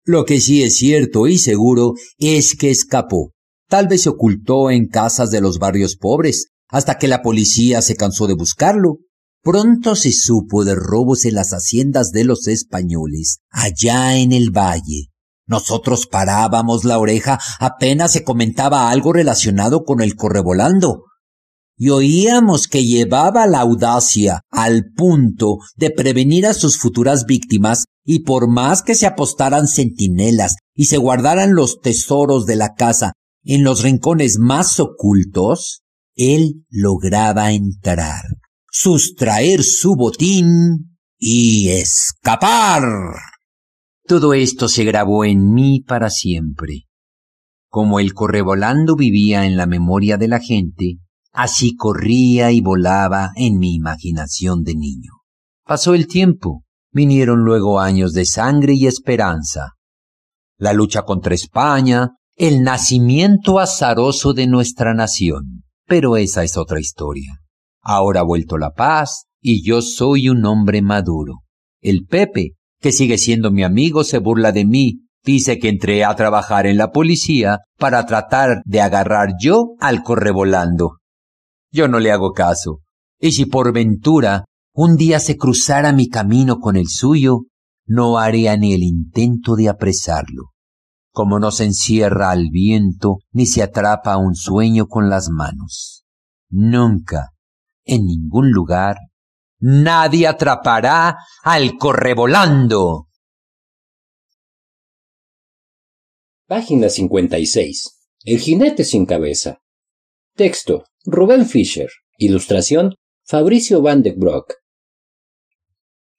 Lo 0.05 0.25
que 0.25 0.41
sí 0.41 0.63
es 0.63 0.77
cierto 0.77 1.27
y 1.27 1.37
seguro 1.37 1.93
es 2.17 2.55
que 2.55 2.71
escapó. 2.71 3.33
Tal 3.67 3.87
vez 3.87 4.03
se 4.03 4.09
ocultó 4.09 4.71
en 4.71 4.87
casas 4.87 5.29
de 5.29 5.41
los 5.41 5.59
barrios 5.59 5.95
pobres, 5.95 6.47
hasta 6.69 6.97
que 6.97 7.07
la 7.07 7.21
policía 7.21 7.81
se 7.81 7.95
cansó 7.95 8.25
de 8.25 8.33
buscarlo. 8.33 8.97
Pronto 9.43 9.95
se 9.95 10.11
supo 10.11 10.65
de 10.65 10.75
robos 10.75 11.25
en 11.25 11.35
las 11.35 11.51
haciendas 11.51 12.11
de 12.11 12.23
los 12.23 12.47
españoles, 12.47 13.39
allá 13.49 14.17
en 14.17 14.31
el 14.31 14.49
valle. 14.49 15.08
Nosotros 15.49 16.05
parábamos 16.05 16.85
la 16.85 16.99
oreja 16.99 17.39
apenas 17.59 18.11
se 18.11 18.23
comentaba 18.23 18.91
algo 18.91 19.11
relacionado 19.11 19.83
con 19.83 19.99
el 19.99 20.15
correvolando 20.15 21.05
y 21.75 21.89
oíamos 21.89 22.67
que 22.67 22.85
llevaba 22.85 23.47
la 23.47 23.61
audacia 23.61 24.41
al 24.51 24.91
punto 24.95 25.57
de 25.75 25.89
prevenir 25.89 26.45
a 26.45 26.53
sus 26.53 26.77
futuras 26.77 27.25
víctimas 27.25 27.85
y 28.05 28.19
por 28.19 28.47
más 28.47 28.83
que 28.83 28.93
se 28.93 29.07
apostaran 29.07 29.67
centinelas 29.67 30.57
y 30.75 30.85
se 30.85 30.97
guardaran 30.97 31.55
los 31.55 31.79
tesoros 31.79 32.45
de 32.45 32.57
la 32.57 32.75
casa 32.75 33.13
en 33.43 33.63
los 33.63 33.81
rincones 33.81 34.37
más 34.37 34.79
ocultos, 34.79 35.81
él 36.15 36.65
lograba 36.69 37.53
entrar, 37.53 38.21
sustraer 38.69 39.63
su 39.63 39.95
botín 39.95 40.97
y 41.17 41.69
escapar. 41.69 42.83
Todo 44.09 44.33
esto 44.33 44.67
se 44.67 44.83
grabó 44.83 45.23
en 45.23 45.53
mí 45.53 45.79
para 45.87 46.09
siempre. 46.09 46.87
Como 47.69 48.01
el 48.01 48.13
correvolando 48.13 48.97
vivía 48.97 49.45
en 49.45 49.55
la 49.55 49.67
memoria 49.67 50.17
de 50.17 50.27
la 50.27 50.41
gente, 50.41 50.97
Así 51.31 51.75
corría 51.75 52.51
y 52.51 52.61
volaba 52.61 53.31
en 53.35 53.59
mi 53.59 53.75
imaginación 53.75 54.63
de 54.63 54.75
niño. 54.75 55.11
Pasó 55.65 55.93
el 55.93 56.07
tiempo, 56.07 56.63
vinieron 56.91 57.43
luego 57.43 57.79
años 57.79 58.13
de 58.13 58.25
sangre 58.25 58.73
y 58.73 58.87
esperanza. 58.87 59.75
La 60.57 60.73
lucha 60.73 61.03
contra 61.03 61.35
España, 61.35 62.09
el 62.35 62.63
nacimiento 62.63 63.59
azaroso 63.59 64.33
de 64.33 64.47
nuestra 64.47 64.93
nación. 64.93 65.63
Pero 65.85 66.17
esa 66.17 66.43
es 66.43 66.57
otra 66.57 66.79
historia. 66.79 67.39
Ahora 67.81 68.21
ha 68.21 68.23
vuelto 68.23 68.57
la 68.57 68.71
paz 68.71 69.25
y 69.41 69.63
yo 69.63 69.81
soy 69.81 70.29
un 70.29 70.45
hombre 70.45 70.81
maduro. 70.81 71.43
El 71.79 72.05
Pepe, 72.05 72.55
que 72.79 72.91
sigue 72.91 73.17
siendo 73.17 73.51
mi 73.51 73.63
amigo, 73.63 74.03
se 74.03 74.19
burla 74.19 74.51
de 74.51 74.65
mí. 74.65 75.05
Dice 75.23 75.59
que 75.59 75.69
entré 75.69 76.05
a 76.05 76.15
trabajar 76.15 76.65
en 76.65 76.77
la 76.77 76.91
policía 76.91 77.59
para 77.77 78.05
tratar 78.05 78.61
de 78.65 78.81
agarrar 78.81 79.33
yo 79.39 79.75
al 79.79 80.01
correvolando. 80.01 80.99
Yo 81.71 81.87
no 81.87 81.99
le 81.99 82.11
hago 82.11 82.31
caso. 82.31 82.79
Y 83.19 83.33
si 83.33 83.45
por 83.45 83.73
ventura 83.73 84.45
un 84.73 84.95
día 84.95 85.19
se 85.19 85.35
cruzara 85.35 85.91
mi 85.91 86.07
camino 86.07 86.59
con 86.59 86.77
el 86.77 86.87
suyo, 86.87 87.41
no 87.85 88.17
haría 88.17 88.55
ni 88.55 88.73
el 88.73 88.83
intento 88.83 89.55
de 89.55 89.67
apresarlo. 89.67 90.51
Como 91.11 91.39
no 91.39 91.51
se 91.51 91.65
encierra 91.65 92.31
al 92.31 92.49
viento 92.49 93.17
ni 93.33 93.45
se 93.45 93.61
atrapa 93.61 94.13
a 94.13 94.17
un 94.17 94.35
sueño 94.35 94.87
con 94.87 95.09
las 95.09 95.29
manos. 95.29 96.05
Nunca, 96.49 97.31
en 97.83 98.05
ningún 98.05 98.51
lugar, 98.51 98.97
nadie 99.59 100.27
atrapará 100.27 101.17
al 101.43 101.77
correvolando. 101.77 103.07
Página 106.47 106.89
56. 106.89 107.99
El 108.25 108.39
jinete 108.39 108.83
sin 108.83 109.05
cabeza. 109.05 109.61
Texto. 110.35 110.85
Rubén 111.05 111.45
Fischer. 111.45 111.89
Ilustración. 112.17 112.95
Fabricio 113.23 113.81
Van 113.81 114.01
de 114.01 114.13
Broek. 114.13 114.55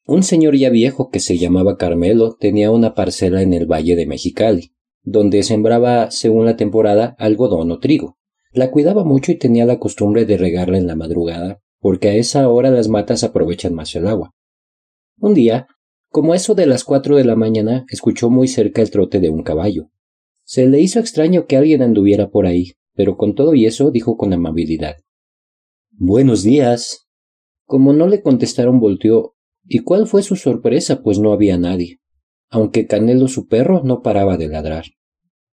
Un 0.06 0.22
señor 0.22 0.56
ya 0.56 0.70
viejo 0.70 1.10
que 1.10 1.20
se 1.20 1.38
llamaba 1.38 1.76
Carmelo 1.76 2.36
tenía 2.38 2.70
una 2.70 2.94
parcela 2.94 3.42
en 3.42 3.52
el 3.52 3.66
valle 3.66 3.96
de 3.96 4.06
Mexicali, 4.06 4.72
donde 5.02 5.42
sembraba, 5.42 6.10
según 6.10 6.46
la 6.46 6.56
temporada, 6.56 7.16
algodón 7.18 7.70
o 7.70 7.78
trigo. 7.78 8.16
La 8.52 8.70
cuidaba 8.70 9.04
mucho 9.04 9.32
y 9.32 9.38
tenía 9.38 9.66
la 9.66 9.78
costumbre 9.78 10.24
de 10.24 10.36
regarla 10.36 10.78
en 10.78 10.86
la 10.86 10.96
madrugada, 10.96 11.60
porque 11.80 12.08
a 12.08 12.14
esa 12.14 12.48
hora 12.48 12.70
las 12.70 12.88
matas 12.88 13.24
aprovechan 13.24 13.74
más 13.74 13.94
el 13.96 14.06
agua. 14.06 14.32
Un 15.18 15.34
día, 15.34 15.66
como 16.10 16.34
eso 16.34 16.54
de 16.54 16.66
las 16.66 16.84
cuatro 16.84 17.16
de 17.16 17.24
la 17.24 17.36
mañana, 17.36 17.84
escuchó 17.88 18.30
muy 18.30 18.48
cerca 18.48 18.82
el 18.82 18.90
trote 18.90 19.20
de 19.20 19.30
un 19.30 19.42
caballo. 19.42 19.90
Se 20.44 20.66
le 20.66 20.80
hizo 20.80 21.00
extraño 21.00 21.46
que 21.46 21.56
alguien 21.56 21.82
anduviera 21.82 22.30
por 22.30 22.46
ahí, 22.46 22.72
pero 22.94 23.16
con 23.16 23.34
todo 23.34 23.54
y 23.54 23.66
eso 23.66 23.90
dijo 23.90 24.16
con 24.16 24.32
amabilidad. 24.32 24.96
Buenos 25.92 26.42
días. 26.42 27.06
Como 27.64 27.92
no 27.92 28.08
le 28.08 28.22
contestaron, 28.22 28.80
volteó, 28.80 29.34
y 29.64 29.80
cuál 29.80 30.06
fue 30.06 30.22
su 30.22 30.36
sorpresa, 30.36 31.02
pues 31.02 31.18
no 31.18 31.32
había 31.32 31.56
nadie, 31.56 32.00
aunque 32.48 32.86
Canelo 32.86 33.28
su 33.28 33.46
perro 33.46 33.82
no 33.84 34.02
paraba 34.02 34.36
de 34.36 34.48
ladrar. 34.48 34.86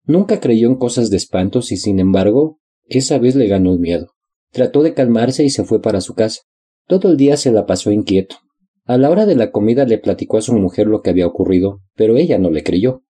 Nunca 0.03 0.39
creyó 0.39 0.67
en 0.67 0.77
cosas 0.77 1.09
de 1.09 1.17
espantos 1.17 1.71
y 1.71 1.77
sin 1.77 1.99
embargo, 1.99 2.59
esa 2.85 3.19
vez 3.19 3.35
le 3.35 3.47
ganó 3.47 3.73
el 3.73 3.79
miedo. 3.79 4.16
Trató 4.51 4.83
de 4.83 4.93
calmarse 4.93 5.43
y 5.43 5.49
se 5.49 5.63
fue 5.63 5.81
para 5.81 6.01
su 6.01 6.13
casa. 6.13 6.41
Todo 6.87 7.09
el 7.09 7.17
día 7.17 7.37
se 7.37 7.51
la 7.51 7.65
pasó 7.65 7.91
inquieto. 7.91 8.37
A 8.85 8.97
la 8.97 9.09
hora 9.09 9.25
de 9.25 9.35
la 9.35 9.51
comida 9.51 9.85
le 9.85 9.97
platicó 9.97 10.37
a 10.37 10.41
su 10.41 10.53
mujer 10.53 10.87
lo 10.87 11.01
que 11.01 11.09
había 11.09 11.27
ocurrido, 11.27 11.81
pero 11.95 12.15
ella 12.15 12.39
no 12.39 12.49
le 12.49 12.63
creyó. 12.63 13.03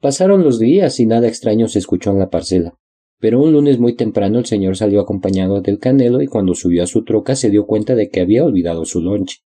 Pasaron 0.00 0.42
los 0.42 0.58
días 0.58 0.98
y 0.98 1.04
nada 1.04 1.28
extraño 1.28 1.68
se 1.68 1.78
escuchó 1.78 2.10
en 2.10 2.18
la 2.18 2.30
parcela. 2.30 2.74
Pero 3.18 3.42
un 3.42 3.52
lunes 3.52 3.78
muy 3.78 3.94
temprano 3.94 4.38
el 4.38 4.46
señor 4.46 4.78
salió 4.78 5.00
acompañado 5.00 5.60
del 5.60 5.78
Canelo 5.78 6.22
y 6.22 6.26
cuando 6.26 6.54
subió 6.54 6.82
a 6.82 6.86
su 6.86 7.04
troca 7.04 7.36
se 7.36 7.50
dio 7.50 7.66
cuenta 7.66 7.94
de 7.94 8.08
que 8.08 8.20
había 8.22 8.44
olvidado 8.44 8.86
su 8.86 9.02
lonche. 9.02 9.40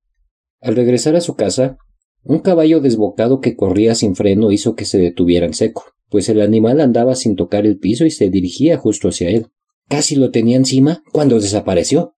Al 0.62 0.75
regresar 0.75 1.16
a 1.16 1.22
su 1.22 1.36
casa, 1.36 1.78
un 2.22 2.40
caballo 2.40 2.80
desbocado 2.80 3.42
que 3.42 3.56
corría 3.56 3.96
sin 3.96 4.16
freno 4.16 4.52
hizo 4.52 4.75
que 4.75 4.86
se 4.86 5.00
detuviera 5.00 5.48
en 5.48 5.56
seco, 5.56 5.86
pues 6.10 6.30
el 6.30 6.40
animal 6.40 6.80
andaba 6.82 7.16
sin 7.16 7.36
tocar 7.36 7.66
el 7.66 7.80
piso 7.80 8.06
y 8.06 8.12
se 8.12 8.30
dirigía 8.30 8.78
justo 8.78 9.08
hacia 9.08 9.30
él. 9.32 9.48
Casi 9.90 10.16
lo 10.16 10.32
tenía 10.32 10.58
encima 10.58 11.04
cuando 11.12 11.40
desapareció. 11.40 12.16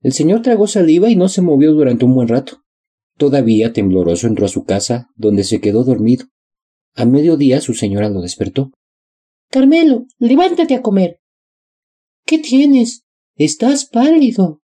El 0.00 0.12
señor 0.12 0.42
tragó 0.42 0.66
saliva 0.66 1.10
y 1.10 1.16
no 1.16 1.28
se 1.28 1.42
movió 1.42 1.72
durante 1.72 2.04
un 2.04 2.14
buen 2.14 2.28
rato. 2.28 2.62
Todavía 3.16 3.72
tembloroso 3.72 4.26
entró 4.26 4.46
a 4.46 4.50
su 4.50 4.64
casa, 4.64 5.10
donde 5.16 5.44
se 5.44 5.60
quedó 5.60 5.84
dormido. 5.84 6.26
A 6.94 7.04
mediodía 7.04 7.60
su 7.60 7.74
señora 7.74 8.08
lo 8.10 8.20
despertó. 8.20 8.72
Carmelo, 9.50 10.06
levántate 10.18 10.74
a 10.74 10.82
comer. 10.82 11.20
¿Qué 12.24 12.38
tienes? 12.38 13.04
Estás 13.36 13.86
pálido. 13.86 14.60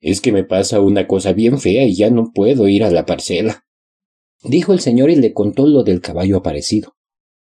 Es 0.00 0.20
que 0.20 0.32
me 0.32 0.44
pasa 0.44 0.80
una 0.80 1.06
cosa 1.06 1.32
bien 1.32 1.58
fea 1.58 1.84
y 1.84 1.94
ya 1.94 2.10
no 2.10 2.32
puedo 2.32 2.68
ir 2.68 2.84
a 2.84 2.90
la 2.90 3.06
parcela. 3.06 3.64
Dijo 4.44 4.72
el 4.72 4.80
señor 4.80 5.10
y 5.10 5.16
le 5.16 5.32
contó 5.32 5.66
lo 5.66 5.82
del 5.82 6.00
caballo 6.00 6.36
aparecido. 6.36 6.94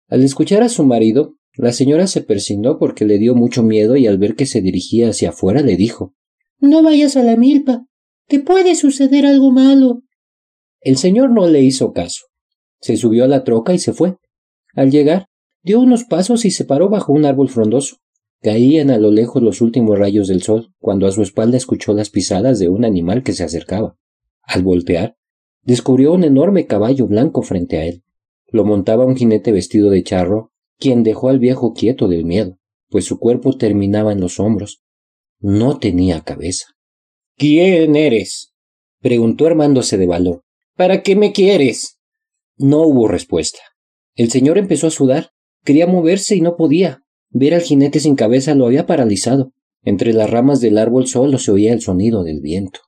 Al 0.09 0.23
escuchar 0.23 0.63
a 0.63 0.69
su 0.69 0.83
marido, 0.83 1.37
la 1.55 1.71
señora 1.71 2.07
se 2.07 2.21
persignó 2.21 2.79
porque 2.79 3.05
le 3.05 3.19
dio 3.19 3.35
mucho 3.35 3.61
miedo 3.61 3.95
y 3.95 4.07
al 4.07 4.17
ver 4.17 4.35
que 4.35 4.45
se 4.45 4.61
dirigía 4.61 5.09
hacia 5.09 5.29
afuera 5.29 5.61
le 5.61 5.77
dijo 5.77 6.15
No 6.59 6.81
vayas 6.81 7.15
a 7.15 7.23
la 7.23 7.35
milpa. 7.35 7.85
Te 8.27 8.39
puede 8.39 8.75
suceder 8.75 9.25
algo 9.25 9.51
malo. 9.51 10.01
El 10.81 10.97
señor 10.97 11.29
no 11.29 11.47
le 11.47 11.61
hizo 11.61 11.93
caso. 11.93 12.25
Se 12.81 12.97
subió 12.97 13.23
a 13.23 13.27
la 13.27 13.43
troca 13.43 13.73
y 13.73 13.79
se 13.79 13.93
fue. 13.93 14.17
Al 14.73 14.89
llegar, 14.89 15.27
dio 15.61 15.79
unos 15.79 16.05
pasos 16.05 16.43
y 16.45 16.51
se 16.51 16.65
paró 16.65 16.89
bajo 16.89 17.13
un 17.13 17.25
árbol 17.25 17.49
frondoso. 17.49 17.97
Caían 18.41 18.89
a 18.89 18.97
lo 18.97 19.11
lejos 19.11 19.41
los 19.41 19.61
últimos 19.61 19.97
rayos 19.97 20.27
del 20.27 20.41
sol, 20.41 20.73
cuando 20.79 21.07
a 21.07 21.11
su 21.11 21.21
espalda 21.21 21.55
escuchó 21.55 21.93
las 21.93 22.09
pisadas 22.09 22.59
de 22.59 22.67
un 22.67 22.83
animal 22.83 23.23
que 23.23 23.33
se 23.33 23.43
acercaba. 23.43 23.95
Al 24.41 24.63
voltear, 24.63 25.15
descubrió 25.61 26.13
un 26.13 26.23
enorme 26.23 26.65
caballo 26.65 27.07
blanco 27.07 27.41
frente 27.43 27.77
a 27.77 27.85
él. 27.85 28.03
Lo 28.47 28.65
montaba 28.65 29.05
un 29.05 29.15
jinete 29.15 29.51
vestido 29.51 29.89
de 29.89 30.03
charro, 30.03 30.52
quien 30.83 31.03
dejó 31.03 31.29
al 31.29 31.39
viejo 31.39 31.71
quieto 31.71 32.09
del 32.09 32.25
miedo, 32.25 32.57
pues 32.89 33.05
su 33.05 33.17
cuerpo 33.17 33.55
terminaba 33.57 34.11
en 34.11 34.19
los 34.19 34.37
hombros. 34.37 34.83
No 35.39 35.79
tenía 35.79 36.19
cabeza. 36.25 36.65
¿Quién 37.37 37.95
eres? 37.95 38.53
preguntó 38.99 39.47
armándose 39.47 39.97
de 39.97 40.07
valor. 40.07 40.43
¿Para 40.75 41.01
qué 41.01 41.15
me 41.15 41.31
quieres? 41.31 41.99
No 42.57 42.81
hubo 42.81 43.07
respuesta. 43.07 43.59
El 44.15 44.29
señor 44.29 44.57
empezó 44.57 44.87
a 44.87 44.91
sudar. 44.91 45.29
Quería 45.63 45.87
moverse 45.87 46.35
y 46.35 46.41
no 46.41 46.57
podía. 46.57 47.03
Ver 47.29 47.53
al 47.53 47.61
jinete 47.61 48.01
sin 48.01 48.15
cabeza 48.15 48.53
lo 48.53 48.65
había 48.65 48.85
paralizado. 48.85 49.53
Entre 49.83 50.11
las 50.11 50.29
ramas 50.29 50.59
del 50.59 50.77
árbol 50.77 51.07
solo 51.07 51.37
se 51.37 51.51
oía 51.51 51.71
el 51.71 51.79
sonido 51.79 52.25
del 52.25 52.41
viento. 52.41 52.81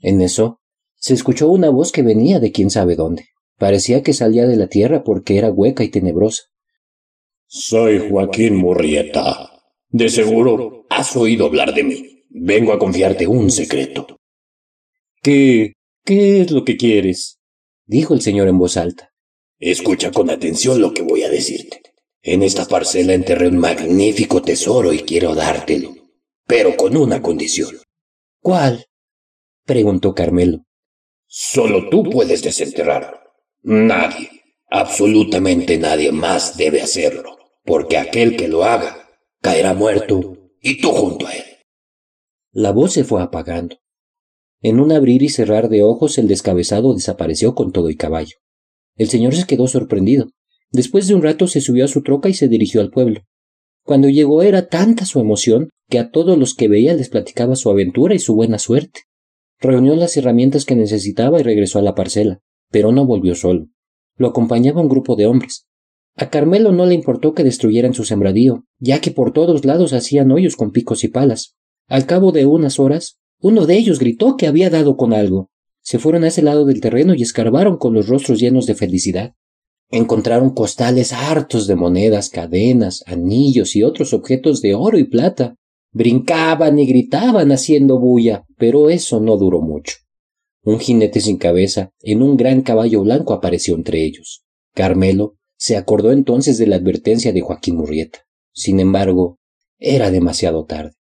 En 0.00 0.20
eso, 0.20 0.58
se 0.96 1.14
escuchó 1.14 1.48
una 1.48 1.70
voz 1.70 1.92
que 1.92 2.02
venía 2.02 2.40
de 2.40 2.50
quién 2.50 2.70
sabe 2.70 2.96
dónde. 2.96 3.26
Parecía 3.56 4.02
que 4.02 4.14
salía 4.14 4.48
de 4.48 4.56
la 4.56 4.66
tierra 4.66 5.04
porque 5.04 5.38
era 5.38 5.52
hueca 5.52 5.84
y 5.84 5.90
tenebrosa. 5.90 6.50
Soy 7.52 8.08
Joaquín 8.08 8.54
Murrieta. 8.54 9.50
De 9.88 10.08
seguro 10.08 10.86
has 10.88 11.16
oído 11.16 11.46
hablar 11.46 11.74
de 11.74 11.82
mí. 11.82 12.24
Vengo 12.28 12.72
a 12.72 12.78
confiarte 12.78 13.26
un 13.26 13.50
secreto. 13.50 14.06
¿Qué? 15.20 15.72
¿Qué 16.04 16.42
es 16.42 16.52
lo 16.52 16.64
que 16.64 16.76
quieres? 16.76 17.40
dijo 17.86 18.14
el 18.14 18.20
señor 18.20 18.46
en 18.46 18.56
voz 18.56 18.76
alta. 18.76 19.10
Escucha 19.58 20.12
con 20.12 20.30
atención 20.30 20.80
lo 20.80 20.94
que 20.94 21.02
voy 21.02 21.24
a 21.24 21.28
decirte. 21.28 21.82
En 22.22 22.44
esta 22.44 22.66
parcela 22.66 23.14
enterré 23.14 23.48
un 23.48 23.58
magnífico 23.58 24.40
tesoro 24.40 24.92
y 24.92 25.00
quiero 25.00 25.34
dártelo, 25.34 25.92
pero 26.46 26.76
con 26.76 26.96
una 26.96 27.20
condición. 27.20 27.76
¿Cuál? 28.40 28.86
preguntó 29.66 30.14
Carmelo. 30.14 30.66
Solo 31.26 31.88
tú 31.90 32.04
puedes 32.04 32.44
desenterrarlo. 32.44 33.18
Nadie, 33.62 34.30
absolutamente 34.70 35.78
nadie 35.78 36.12
más 36.12 36.56
debe 36.56 36.80
hacerlo, 36.80 37.39
porque 37.70 37.98
aquel 37.98 38.36
que 38.36 38.48
lo 38.48 38.64
haga 38.64 38.96
caerá 39.40 39.74
muerto 39.74 40.36
y 40.60 40.80
tú 40.80 40.90
junto 40.90 41.28
a 41.28 41.32
él. 41.34 41.44
La 42.50 42.72
voz 42.72 42.94
se 42.94 43.04
fue 43.04 43.22
apagando. 43.22 43.76
En 44.60 44.80
un 44.80 44.90
abrir 44.90 45.22
y 45.22 45.28
cerrar 45.28 45.68
de 45.68 45.84
ojos 45.84 46.18
el 46.18 46.26
descabezado 46.26 46.92
desapareció 46.94 47.54
con 47.54 47.70
todo 47.70 47.88
y 47.88 47.94
caballo. 47.94 48.34
El 48.96 49.08
señor 49.08 49.36
se 49.36 49.46
quedó 49.46 49.68
sorprendido. 49.68 50.30
Después 50.72 51.06
de 51.06 51.14
un 51.14 51.22
rato 51.22 51.46
se 51.46 51.60
subió 51.60 51.84
a 51.84 51.88
su 51.88 52.02
troca 52.02 52.28
y 52.28 52.34
se 52.34 52.48
dirigió 52.48 52.80
al 52.80 52.90
pueblo. 52.90 53.20
Cuando 53.84 54.08
llegó 54.08 54.42
era 54.42 54.66
tanta 54.66 55.04
su 55.04 55.20
emoción 55.20 55.68
que 55.88 56.00
a 56.00 56.10
todos 56.10 56.36
los 56.36 56.56
que 56.56 56.66
veía 56.66 56.94
les 56.94 57.08
platicaba 57.08 57.54
su 57.54 57.70
aventura 57.70 58.16
y 58.16 58.18
su 58.18 58.34
buena 58.34 58.58
suerte. 58.58 59.02
Reunió 59.60 59.94
las 59.94 60.16
herramientas 60.16 60.64
que 60.64 60.74
necesitaba 60.74 61.38
y 61.38 61.44
regresó 61.44 61.78
a 61.78 61.82
la 61.82 61.94
parcela, 61.94 62.40
pero 62.72 62.90
no 62.90 63.06
volvió 63.06 63.36
solo. 63.36 63.68
Lo 64.16 64.26
acompañaba 64.26 64.80
un 64.80 64.88
grupo 64.88 65.14
de 65.14 65.26
hombres. 65.26 65.69
A 66.20 66.28
Carmelo 66.28 66.70
no 66.70 66.84
le 66.84 66.94
importó 66.94 67.32
que 67.32 67.44
destruyeran 67.44 67.94
su 67.94 68.04
sembradío, 68.04 68.66
ya 68.78 69.00
que 69.00 69.10
por 69.10 69.32
todos 69.32 69.64
lados 69.64 69.94
hacían 69.94 70.30
hoyos 70.30 70.54
con 70.54 70.70
picos 70.70 71.02
y 71.02 71.08
palas. 71.08 71.56
Al 71.88 72.04
cabo 72.04 72.30
de 72.30 72.44
unas 72.44 72.78
horas, 72.78 73.18
uno 73.40 73.64
de 73.64 73.78
ellos 73.78 73.98
gritó 73.98 74.36
que 74.36 74.46
había 74.46 74.68
dado 74.68 74.98
con 74.98 75.14
algo. 75.14 75.48
Se 75.80 75.98
fueron 75.98 76.24
a 76.24 76.28
ese 76.28 76.42
lado 76.42 76.66
del 76.66 76.82
terreno 76.82 77.14
y 77.14 77.22
escarbaron 77.22 77.78
con 77.78 77.94
los 77.94 78.06
rostros 78.06 78.38
llenos 78.38 78.66
de 78.66 78.74
felicidad. 78.74 79.32
Encontraron 79.88 80.50
costales 80.50 81.14
hartos 81.14 81.66
de 81.66 81.76
monedas, 81.76 82.28
cadenas, 82.28 83.02
anillos 83.06 83.74
y 83.74 83.82
otros 83.82 84.12
objetos 84.12 84.60
de 84.60 84.74
oro 84.74 84.98
y 84.98 85.04
plata. 85.04 85.56
Brincaban 85.90 86.78
y 86.78 86.84
gritaban 86.84 87.50
haciendo 87.50 87.98
bulla, 87.98 88.44
pero 88.58 88.90
eso 88.90 89.20
no 89.20 89.38
duró 89.38 89.62
mucho. 89.62 89.96
Un 90.64 90.80
jinete 90.80 91.22
sin 91.22 91.38
cabeza, 91.38 91.92
en 92.02 92.20
un 92.20 92.36
gran 92.36 92.60
caballo 92.60 93.00
blanco, 93.00 93.32
apareció 93.32 93.74
entre 93.74 94.04
ellos. 94.04 94.44
Carmelo 94.74 95.39
se 95.60 95.76
acordó 95.76 96.10
entonces 96.10 96.56
de 96.56 96.66
la 96.66 96.76
advertencia 96.76 97.34
de 97.34 97.42
Joaquín 97.42 97.76
Murrieta. 97.76 98.20
Sin 98.50 98.80
embargo, 98.80 99.38
era 99.78 100.10
demasiado 100.10 100.64
tarde. 100.64 100.94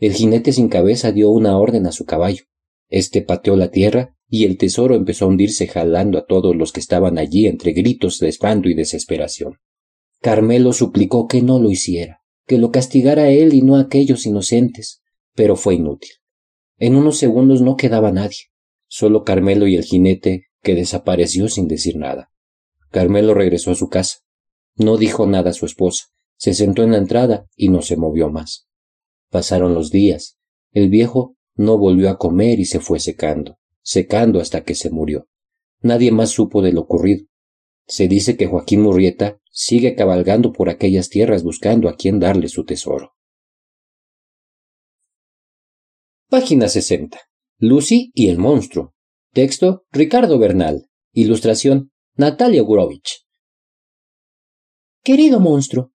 El 0.00 0.14
jinete 0.14 0.52
sin 0.52 0.68
cabeza 0.68 1.12
dio 1.12 1.30
una 1.30 1.56
orden 1.56 1.86
a 1.86 1.92
su 1.92 2.04
caballo. 2.04 2.42
Este 2.88 3.22
pateó 3.22 3.54
la 3.54 3.70
tierra 3.70 4.16
y 4.28 4.44
el 4.44 4.58
tesoro 4.58 4.96
empezó 4.96 5.24
a 5.24 5.28
hundirse 5.28 5.68
jalando 5.68 6.18
a 6.18 6.26
todos 6.26 6.56
los 6.56 6.72
que 6.72 6.80
estaban 6.80 7.16
allí 7.16 7.46
entre 7.46 7.74
gritos 7.74 8.18
de 8.18 8.28
espanto 8.28 8.68
y 8.68 8.74
desesperación. 8.74 9.60
Carmelo 10.20 10.72
suplicó 10.72 11.28
que 11.28 11.40
no 11.40 11.60
lo 11.60 11.70
hiciera, 11.70 12.22
que 12.48 12.58
lo 12.58 12.72
castigara 12.72 13.30
él 13.30 13.54
y 13.54 13.62
no 13.62 13.76
a 13.76 13.82
aquellos 13.82 14.26
inocentes, 14.26 15.00
pero 15.36 15.54
fue 15.54 15.76
inútil. 15.76 16.10
En 16.76 16.96
unos 16.96 17.18
segundos 17.18 17.62
no 17.62 17.76
quedaba 17.76 18.10
nadie, 18.10 18.50
solo 18.88 19.22
Carmelo 19.22 19.68
y 19.68 19.76
el 19.76 19.84
jinete, 19.84 20.46
que 20.60 20.74
desapareció 20.74 21.48
sin 21.48 21.68
decir 21.68 21.96
nada. 21.96 22.32
Carmelo 22.92 23.34
regresó 23.34 23.72
a 23.72 23.74
su 23.74 23.88
casa. 23.88 24.18
No 24.76 24.96
dijo 24.96 25.26
nada 25.26 25.50
a 25.50 25.54
su 25.54 25.66
esposa, 25.66 26.06
se 26.36 26.54
sentó 26.54 26.84
en 26.84 26.92
la 26.92 26.98
entrada 26.98 27.46
y 27.56 27.68
no 27.68 27.82
se 27.82 27.96
movió 27.96 28.30
más. 28.30 28.68
Pasaron 29.30 29.74
los 29.74 29.90
días. 29.90 30.38
El 30.70 30.88
viejo 30.88 31.36
no 31.56 31.76
volvió 31.78 32.08
a 32.08 32.18
comer 32.18 32.60
y 32.60 32.66
se 32.66 32.78
fue 32.78 33.00
secando 33.00 33.58
secando 33.82 34.40
hasta 34.40 34.64
que 34.64 34.74
se 34.74 34.90
murió. 34.90 35.28
Nadie 35.80 36.12
más 36.12 36.30
supo 36.30 36.62
de 36.62 36.72
lo 36.72 36.82
ocurrido. 36.82 37.26
Se 37.86 38.08
dice 38.08 38.36
que 38.36 38.46
Joaquín 38.46 38.82
Murrieta 38.82 39.40
sigue 39.50 39.94
cabalgando 39.94 40.52
por 40.52 40.70
aquellas 40.70 41.08
tierras 41.08 41.42
buscando 41.42 41.88
a 41.88 41.96
quien 41.96 42.20
darle 42.20 42.48
su 42.48 42.64
tesoro. 42.64 43.14
Página 46.28 46.68
60. 46.68 47.20
Lucy 47.58 48.10
y 48.14 48.28
el 48.28 48.38
monstruo. 48.38 48.94
Texto 49.32 49.84
Ricardo 49.90 50.38
Bernal. 50.38 50.88
Ilustración 51.12 51.91
Natalia 52.14 52.60
Gurovich. 52.60 53.24
Querido 55.02 55.40
monstruo, 55.40 55.92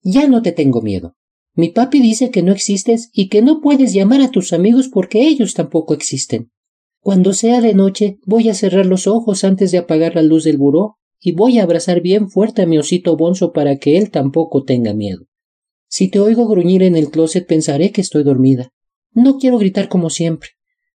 ya 0.00 0.26
no 0.26 0.40
te 0.40 0.52
tengo 0.52 0.80
miedo. 0.80 1.14
Mi 1.52 1.68
papi 1.68 2.00
dice 2.00 2.30
que 2.30 2.42
no 2.42 2.52
existes 2.52 3.10
y 3.12 3.28
que 3.28 3.42
no 3.42 3.60
puedes 3.60 3.92
llamar 3.92 4.22
a 4.22 4.30
tus 4.30 4.54
amigos 4.54 4.88
porque 4.88 5.28
ellos 5.28 5.52
tampoco 5.52 5.92
existen. 5.92 6.50
Cuando 7.00 7.34
sea 7.34 7.60
de 7.60 7.74
noche, 7.74 8.18
voy 8.24 8.48
a 8.48 8.54
cerrar 8.54 8.86
los 8.86 9.06
ojos 9.06 9.44
antes 9.44 9.70
de 9.70 9.76
apagar 9.76 10.14
la 10.14 10.22
luz 10.22 10.44
del 10.44 10.56
buró 10.56 10.96
y 11.20 11.32
voy 11.32 11.58
a 11.58 11.64
abrazar 11.64 12.00
bien 12.00 12.30
fuerte 12.30 12.62
a 12.62 12.66
mi 12.66 12.78
osito 12.78 13.14
bonzo 13.18 13.52
para 13.52 13.76
que 13.76 13.98
él 13.98 14.10
tampoco 14.10 14.64
tenga 14.64 14.94
miedo. 14.94 15.26
Si 15.86 16.08
te 16.08 16.18
oigo 16.18 16.48
gruñir 16.48 16.82
en 16.82 16.96
el 16.96 17.10
closet 17.10 17.46
pensaré 17.46 17.92
que 17.92 18.00
estoy 18.00 18.22
dormida. 18.22 18.72
No 19.12 19.36
quiero 19.36 19.58
gritar 19.58 19.90
como 19.90 20.08
siempre. 20.08 20.48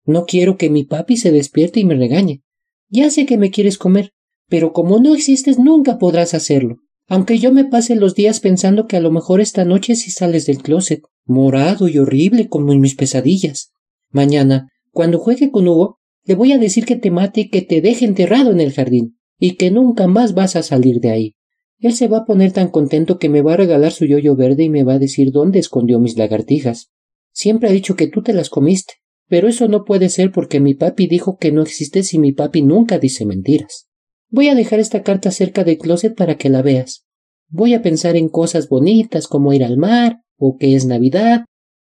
No 0.05 0.27
quiero 0.27 0.57
que 0.57 0.69
mi 0.69 0.83
papi 0.83 1.17
se 1.17 1.31
despierte 1.31 1.79
y 1.79 1.85
me 1.85 1.95
regañe. 1.95 2.43
Ya 2.87 3.09
sé 3.09 3.25
que 3.25 3.37
me 3.39 3.49
quieres 3.49 3.79
comer, 3.79 4.13
pero 4.49 4.73
como 4.73 4.99
no 4.99 5.13
existes 5.13 5.57
nunca 5.57 5.97
podrás 5.97 6.33
hacerlo. 6.33 6.77
Aunque 7.07 7.39
yo 7.39 7.51
me 7.51 7.65
pase 7.65 7.95
los 7.95 8.13
días 8.13 8.39
pensando 8.39 8.85
que 8.85 8.97
a 8.97 8.99
lo 8.99 9.11
mejor 9.11 9.41
esta 9.41 9.65
noche 9.65 9.95
sí 9.95 10.11
sales 10.11 10.45
del 10.45 10.61
closet, 10.61 11.01
morado 11.25 11.87
y 11.87 11.97
horrible 11.97 12.49
como 12.49 12.73
en 12.73 12.81
mis 12.81 12.95
pesadillas. 12.95 13.71
Mañana, 14.11 14.69
cuando 14.91 15.19
juegue 15.19 15.51
con 15.51 15.67
Hugo, 15.67 15.97
le 16.25 16.35
voy 16.35 16.51
a 16.51 16.57
decir 16.57 16.85
que 16.85 16.95
te 16.95 17.09
mate 17.09 17.41
y 17.41 17.49
que 17.49 17.61
te 17.61 17.81
deje 17.81 18.05
enterrado 18.05 18.51
en 18.51 18.59
el 18.59 18.73
jardín, 18.73 19.17
y 19.39 19.55
que 19.55 19.71
nunca 19.71 20.07
más 20.07 20.33
vas 20.33 20.55
a 20.55 20.63
salir 20.63 20.99
de 20.99 21.11
ahí. 21.11 21.35
Él 21.79 21.93
se 21.93 22.07
va 22.07 22.19
a 22.19 22.25
poner 22.25 22.51
tan 22.51 22.67
contento 22.67 23.17
que 23.17 23.29
me 23.29 23.41
va 23.41 23.53
a 23.53 23.57
regalar 23.57 23.91
su 23.91 24.05
yoyo 24.05 24.35
verde 24.35 24.63
y 24.63 24.69
me 24.69 24.83
va 24.83 24.93
a 24.93 24.99
decir 24.99 25.31
dónde 25.31 25.59
escondió 25.59 25.99
mis 25.99 26.17
lagartijas. 26.17 26.91
Siempre 27.31 27.69
ha 27.69 27.71
dicho 27.71 27.95
que 27.95 28.07
tú 28.07 28.21
te 28.21 28.33
las 28.33 28.49
comiste, 28.49 28.95
pero 29.27 29.47
eso 29.47 29.67
no 29.67 29.85
puede 29.85 30.09
ser 30.09 30.31
porque 30.31 30.59
mi 30.59 30.73
papi 30.73 31.07
dijo 31.07 31.37
que 31.37 31.51
no 31.51 31.61
existes 31.61 32.13
y 32.13 32.19
mi 32.19 32.33
papi 32.33 32.61
nunca 32.63 32.99
dice 32.99 33.25
mentiras. 33.25 33.88
Voy 34.29 34.47
a 34.47 34.55
dejar 34.55 34.79
esta 34.79 35.01
carta 35.03 35.31
cerca 35.31 35.63
del 35.63 35.77
closet 35.77 36.15
para 36.15 36.37
que 36.37 36.49
la 36.49 36.61
veas. 36.61 37.05
Voy 37.47 37.73
a 37.73 37.81
pensar 37.81 38.15
en 38.15 38.29
cosas 38.29 38.69
bonitas 38.69 39.27
como 39.27 39.53
ir 39.53 39.63
al 39.63 39.77
mar, 39.77 40.21
o 40.37 40.57
que 40.57 40.75
es 40.75 40.85
Navidad, 40.85 41.45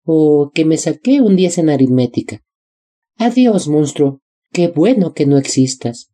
o 0.05 0.51
que 0.53 0.65
me 0.65 0.77
saqué 0.77 1.21
un 1.21 1.37
diez 1.37 1.59
en 1.59 1.71
aritmética. 1.71 2.43
Adiós, 3.17 3.69
monstruo. 3.69 4.21
Qué 4.53 4.69
bueno 4.69 5.15
que 5.15 5.27
no 5.27 5.39
existas. 5.39 6.11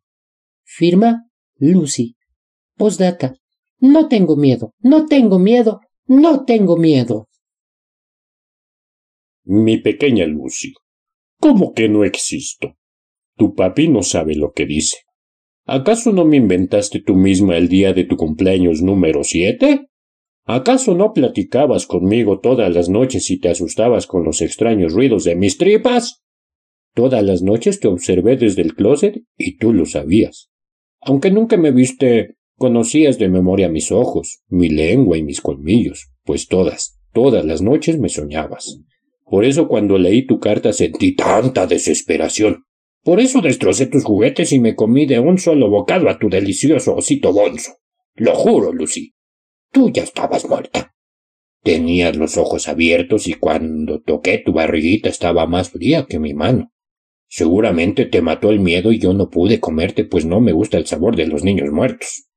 Firma 0.63 1.27
Lucy. 1.57 2.15
Postdata. 2.77 3.35
No 3.79 4.07
tengo 4.07 4.35
miedo, 4.35 4.73
no 4.79 5.07
tengo 5.07 5.39
miedo, 5.39 5.81
no 6.05 6.45
tengo 6.45 6.77
miedo. 6.77 7.27
Mi 9.43 9.77
pequeña 9.77 10.25
Lucy. 10.27 10.73
¿Cómo 11.39 11.73
que 11.73 11.89
no 11.89 12.03
existo? 12.03 12.75
Tu 13.35 13.55
papi 13.55 13.87
no 13.87 14.03
sabe 14.03 14.35
lo 14.35 14.51
que 14.53 14.67
dice. 14.67 14.97
¿Acaso 15.65 16.11
no 16.11 16.25
me 16.25 16.37
inventaste 16.37 17.01
tú 17.01 17.15
misma 17.15 17.57
el 17.57 17.69
día 17.69 17.93
de 17.93 18.03
tu 18.03 18.17
cumpleaños 18.17 18.81
número 18.81 19.23
siete? 19.23 19.87
¿Acaso 20.45 20.95
no 20.95 21.13
platicabas 21.13 21.85
conmigo 21.85 22.39
todas 22.39 22.73
las 22.73 22.89
noches 22.89 23.29
y 23.29 23.39
te 23.39 23.49
asustabas 23.49 24.07
con 24.07 24.23
los 24.23 24.41
extraños 24.41 24.93
ruidos 24.93 25.23
de 25.23 25.35
mis 25.35 25.57
tripas? 25.57 26.23
Todas 26.93 27.23
las 27.23 27.41
noches 27.41 27.79
te 27.79 27.87
observé 27.87 28.37
desde 28.37 28.63
el 28.63 28.75
closet 28.75 29.21
y 29.37 29.57
tú 29.57 29.71
lo 29.71 29.85
sabías. 29.85 30.49
Aunque 30.99 31.31
nunca 31.31 31.57
me 31.57 31.71
viste, 31.71 32.35
conocías 32.57 33.17
de 33.17 33.29
memoria 33.29 33.69
mis 33.69 33.91
ojos, 33.91 34.41
mi 34.47 34.69
lengua 34.69 35.17
y 35.17 35.23
mis 35.23 35.41
colmillos, 35.41 36.11
pues 36.23 36.47
todas, 36.47 36.99
todas 37.13 37.45
las 37.45 37.61
noches 37.61 37.99
me 37.99 38.09
soñabas. 38.09 38.79
Por 39.23 39.45
eso 39.45 39.67
cuando 39.67 39.97
leí 39.97 40.25
tu 40.25 40.39
carta 40.39 40.73
sentí 40.73 41.15
tanta 41.15 41.65
desesperación. 41.65 42.65
Por 43.03 43.19
eso 43.19 43.41
destrocé 43.41 43.87
tus 43.87 44.03
juguetes 44.03 44.51
y 44.51 44.59
me 44.59 44.75
comí 44.75 45.05
de 45.07 45.19
un 45.19 45.39
solo 45.39 45.69
bocado 45.69 46.09
a 46.09 46.19
tu 46.19 46.29
delicioso 46.29 46.95
osito 46.95 47.33
bonzo. 47.33 47.73
Lo 48.15 48.35
juro, 48.35 48.71
Lucy. 48.71 49.13
Tú 49.71 49.89
ya 49.89 50.03
estabas 50.03 50.47
muerta. 50.47 50.93
Tenías 51.63 52.15
los 52.15 52.37
ojos 52.37 52.67
abiertos 52.67 53.27
y 53.27 53.35
cuando 53.35 54.01
toqué 54.01 54.39
tu 54.39 54.53
barriguita 54.53 55.09
estaba 55.09 55.47
más 55.47 55.69
fría 55.69 56.05
que 56.07 56.19
mi 56.19 56.33
mano. 56.33 56.71
Seguramente 57.27 58.05
te 58.05 58.21
mató 58.21 58.49
el 58.49 58.59
miedo 58.59 58.91
y 58.91 58.99
yo 58.99 59.13
no 59.13 59.29
pude 59.29 59.59
comerte 59.59 60.03
pues 60.03 60.25
no 60.25 60.41
me 60.41 60.51
gusta 60.51 60.77
el 60.77 60.85
sabor 60.85 61.15
de 61.15 61.27
los 61.27 61.43
niños 61.43 61.71
muertos. 61.71 62.27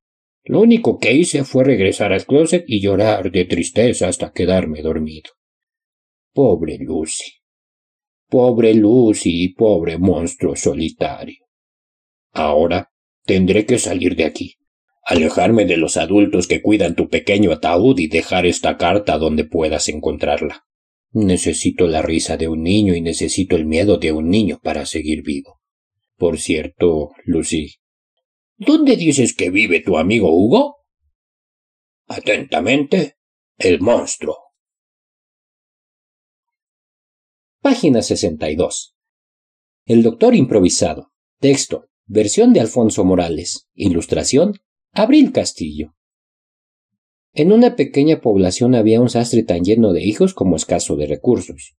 Lo 0.45 0.61
único 0.61 0.99
que 0.99 1.13
hice 1.13 1.45
fue 1.45 1.65
regresar 1.65 2.13
al 2.13 2.25
closet 2.27 2.65
y 2.69 2.81
llorar 2.81 3.33
de 3.33 3.45
tristeza 3.45 4.09
hasta 4.09 4.33
quedarme 4.33 4.83
dormido. 4.83 5.31
Pobre 6.33 6.79
Lucy. 6.79 7.44
Pobre 8.29 8.75
Lucy 8.75 9.51
pobre 9.51 9.99
monstruo 9.99 10.57
solitario. 10.57 11.45
Ahora 12.33 12.91
tendré 13.25 13.65
que 13.67 13.79
salir 13.79 14.17
de 14.17 14.25
aquí, 14.25 14.57
alejarme 15.05 15.67
de 15.67 15.77
los 15.77 15.97
adultos 15.97 16.49
que 16.49 16.63
cuidan 16.63 16.97
tu 16.97 17.09
pequeño 17.09 17.53
ataúd 17.53 17.99
y 17.99 18.09
dejar 18.09 18.47
esta 18.47 18.77
carta 18.77 19.19
donde 19.19 19.45
puedas 19.45 19.89
encontrarla. 19.89 20.65
Necesito 21.13 21.87
la 21.87 22.03
risa 22.03 22.37
de 22.37 22.49
un 22.49 22.63
niño 22.63 22.95
y 22.95 23.01
necesito 23.01 23.55
el 23.55 23.67
miedo 23.67 23.99
de 23.99 24.11
un 24.11 24.29
niño 24.31 24.59
para 24.63 24.85
seguir 24.85 25.23
vivo. 25.23 25.61
Por 26.17 26.39
cierto, 26.41 27.13
Lucy, 27.25 27.75
¿dónde 28.57 28.97
dices 28.97 29.35
que 29.35 29.51
vive 29.51 29.81
tu 29.81 29.97
amigo 29.97 30.35
Hugo? 30.35 30.79
Atentamente, 32.09 33.17
el 33.59 33.81
monstruo. 33.81 34.44
Página 37.65 38.03
62. 38.03 38.95
El 39.87 40.03
doctor 40.03 40.35
improvisado. 40.35 41.13
Texto. 41.41 41.87
Versión 42.05 42.53
de 42.53 42.61
Alfonso 42.61 43.07
Morales. 43.07 43.71
Ilustración. 43.73 44.57
Abril 44.93 45.33
Castillo. 45.33 45.95
En 47.33 47.53
una 47.53 47.75
pequeña 47.75 48.21
población 48.21 48.75
había 48.75 49.01
un 49.01 49.09
sastre 49.09 49.45
tan 49.45 49.65
lleno 49.65 49.95
de 49.95 50.05
hijos 50.05 50.35
como 50.35 50.57
escaso 50.57 50.97
de 50.97 51.07
recursos. 51.07 51.75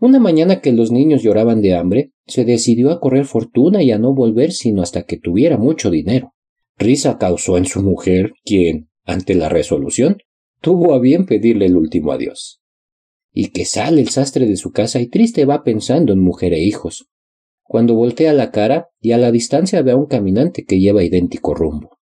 Una 0.00 0.18
mañana 0.18 0.60
que 0.60 0.72
los 0.72 0.90
niños 0.90 1.22
lloraban 1.22 1.62
de 1.62 1.76
hambre, 1.76 2.10
se 2.26 2.44
decidió 2.44 2.90
a 2.90 2.98
correr 2.98 3.24
fortuna 3.24 3.84
y 3.84 3.92
a 3.92 4.00
no 4.00 4.12
volver 4.12 4.50
sino 4.50 4.82
hasta 4.82 5.04
que 5.04 5.16
tuviera 5.16 5.56
mucho 5.56 5.92
dinero. 5.92 6.34
Risa 6.76 7.18
causó 7.18 7.56
en 7.56 7.66
su 7.66 7.84
mujer, 7.84 8.32
quien, 8.44 8.90
ante 9.04 9.36
la 9.36 9.48
resolución, 9.48 10.16
tuvo 10.60 10.92
a 10.92 10.98
bien 10.98 11.24
pedirle 11.24 11.66
el 11.66 11.76
último 11.76 12.10
adiós 12.10 12.59
y 13.32 13.48
que 13.48 13.64
sale 13.64 14.00
el 14.00 14.08
sastre 14.08 14.46
de 14.46 14.56
su 14.56 14.72
casa 14.72 15.00
y 15.00 15.06
triste 15.06 15.44
va 15.44 15.62
pensando 15.62 16.12
en 16.12 16.20
mujer 16.20 16.52
e 16.52 16.60
hijos. 16.60 17.08
Cuando 17.62 17.94
voltea 17.94 18.32
la 18.32 18.50
cara 18.50 18.88
y 19.00 19.12
a 19.12 19.18
la 19.18 19.30
distancia 19.30 19.82
ve 19.82 19.92
a 19.92 19.96
un 19.96 20.06
caminante 20.06 20.64
que 20.64 20.80
lleva 20.80 21.04
idéntico 21.04 21.54
rumbo. 21.54 21.98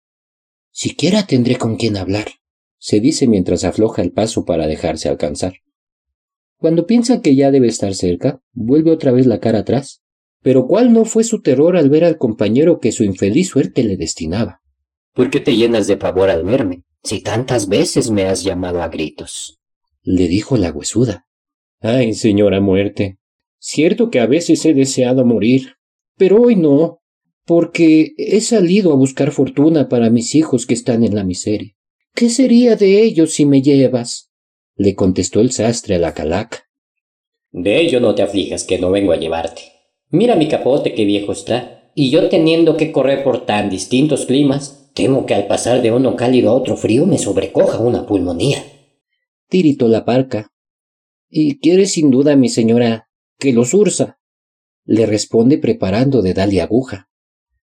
Siquiera 0.71 1.25
tendré 1.25 1.57
con 1.57 1.75
quién 1.77 1.97
hablar, 1.97 2.27
se 2.77 2.99
dice 2.99 3.27
mientras 3.27 3.63
afloja 3.63 4.01
el 4.01 4.11
paso 4.11 4.45
para 4.45 4.67
dejarse 4.67 5.09
alcanzar. 5.09 5.53
Cuando 6.57 6.85
piensa 6.85 7.21
que 7.21 7.35
ya 7.35 7.51
debe 7.51 7.67
estar 7.67 7.93
cerca, 7.95 8.41
vuelve 8.53 8.91
otra 8.91 9.11
vez 9.11 9.25
la 9.25 9.39
cara 9.39 9.59
atrás. 9.59 10.01
Pero 10.41 10.67
cuál 10.67 10.93
no 10.93 11.05
fue 11.05 11.23
su 11.23 11.41
terror 11.41 11.75
al 11.75 11.89
ver 11.89 12.03
al 12.03 12.17
compañero 12.19 12.79
que 12.79 12.91
su 12.91 13.03
infeliz 13.03 13.49
suerte 13.49 13.83
le 13.83 13.97
destinaba. 13.97 14.61
¿Por 15.13 15.31
qué 15.31 15.39
te 15.39 15.55
llenas 15.55 15.87
de 15.87 15.97
pavor 15.97 16.29
al 16.29 16.43
verme, 16.43 16.83
si 17.03 17.21
tantas 17.21 17.67
veces 17.67 18.11
me 18.11 18.25
has 18.25 18.43
llamado 18.43 18.83
a 18.83 18.89
gritos? 18.89 19.59
Le 20.05 20.27
dijo 20.27 20.55
la 20.55 20.71
huesuda. 20.71 21.27
Ay, 21.81 22.13
señora 22.13 22.61
muerte, 22.61 23.17
cierto 23.59 24.09
que 24.09 24.19
a 24.19 24.27
veces 24.27 24.63
he 24.65 24.73
deseado 24.73 25.25
morir, 25.25 25.73
pero 26.15 26.41
hoy 26.41 26.55
no, 26.55 27.01
porque 27.45 28.13
he 28.17 28.39
salido 28.41 28.93
a 28.93 28.95
buscar 28.95 29.31
fortuna 29.31 29.89
para 29.89 30.09
mis 30.09 30.35
hijos 30.35 30.65
que 30.65 30.75
están 30.75 31.03
en 31.03 31.15
la 31.15 31.23
miseria. 31.23 31.73
¿Qué 32.13 32.29
sería 32.29 32.75
de 32.75 33.01
ellos 33.01 33.33
si 33.33 33.45
me 33.45 33.61
llevas? 33.61 34.31
le 34.77 34.93
contestó 34.93 35.39
el 35.39 35.51
sastre 35.51 35.95
a 35.95 35.99
la 35.99 36.13
calaca. 36.13 36.65
De 37.51 37.79
ello 37.79 38.01
no 38.01 38.13
te 38.13 38.23
aflijas 38.23 38.65
que 38.65 38.77
no 38.77 38.91
vengo 38.91 39.13
a 39.13 39.17
llevarte. 39.17 39.61
Mira 40.09 40.35
mi 40.35 40.49
capote 40.49 40.93
qué 40.93 41.05
viejo 41.05 41.31
está, 41.31 41.91
y 41.95 42.09
yo 42.09 42.27
teniendo 42.27 42.75
que 42.75 42.91
correr 42.91 43.23
por 43.23 43.45
tan 43.45 43.69
distintos 43.69 44.25
climas, 44.25 44.91
temo 44.93 45.25
que 45.25 45.33
al 45.33 45.47
pasar 45.47 45.81
de 45.81 45.91
uno 45.91 46.17
cálido 46.17 46.49
a 46.49 46.53
otro 46.53 46.75
frío 46.75 47.05
me 47.05 47.17
sobrecoja 47.17 47.79
una 47.79 48.05
pulmonía 48.05 48.65
tiritó 49.47 49.87
la 49.87 50.05
parca. 50.05 50.51
Y 51.29 51.59
quiere 51.59 51.85
sin 51.85 52.11
duda, 52.11 52.35
mi 52.35 52.49
señora, 52.49 53.09
que 53.37 53.53
los 53.53 53.73
ursa. 53.73 54.19
Le 54.85 55.05
responde 55.05 55.57
preparando 55.57 56.21
de 56.21 56.33
darle 56.33 56.61
aguja. 56.61 57.09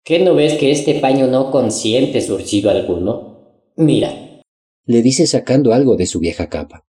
¿Qué 0.05 0.21
no 0.21 0.35
ves 0.35 0.55
que 0.55 0.71
este 0.71 1.01
paño 1.01 1.27
no 1.27 1.51
consiente 1.51 2.21
surcido 2.21 2.71
alguno? 2.71 3.63
Mira. 3.77 4.43
Le 4.85 5.03
dice 5.03 5.27
sacando 5.27 5.73
algo 5.75 5.97
de 5.97 6.07
su 6.07 6.19
vieja 6.21 6.49
capa. 6.49 6.87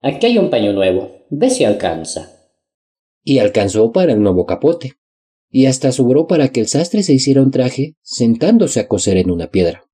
Aquí 0.00 0.26
hay 0.26 0.38
un 0.38 0.50
paño 0.50 0.72
nuevo. 0.72 1.26
Ve 1.30 1.50
si 1.50 1.64
alcanza. 1.64 2.30
Y 3.22 3.38
alcanzó 3.38 3.92
para 3.92 4.12
el 4.12 4.22
nuevo 4.22 4.46
capote. 4.46 4.94
Y 5.50 5.66
hasta 5.66 5.92
sobró 5.92 6.26
para 6.26 6.48
que 6.48 6.60
el 6.60 6.68
sastre 6.68 7.02
se 7.02 7.12
hiciera 7.12 7.42
un 7.42 7.50
traje 7.50 7.96
sentándose 8.02 8.80
a 8.80 8.88
coser 8.88 9.16
en 9.18 9.30
una 9.30 9.48
piedra. 9.48 9.84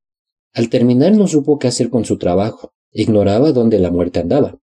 Al 0.53 0.68
terminar 0.68 1.12
no 1.12 1.29
supo 1.29 1.59
qué 1.59 1.68
hacer 1.68 1.90
con 1.90 2.05
su 2.05 2.18
trabajo, 2.18 2.72
Ignoraba 2.92 3.53
dónde 3.53 3.79
la 3.79 3.90
muerte 3.90 4.20
andaba. 4.20 4.59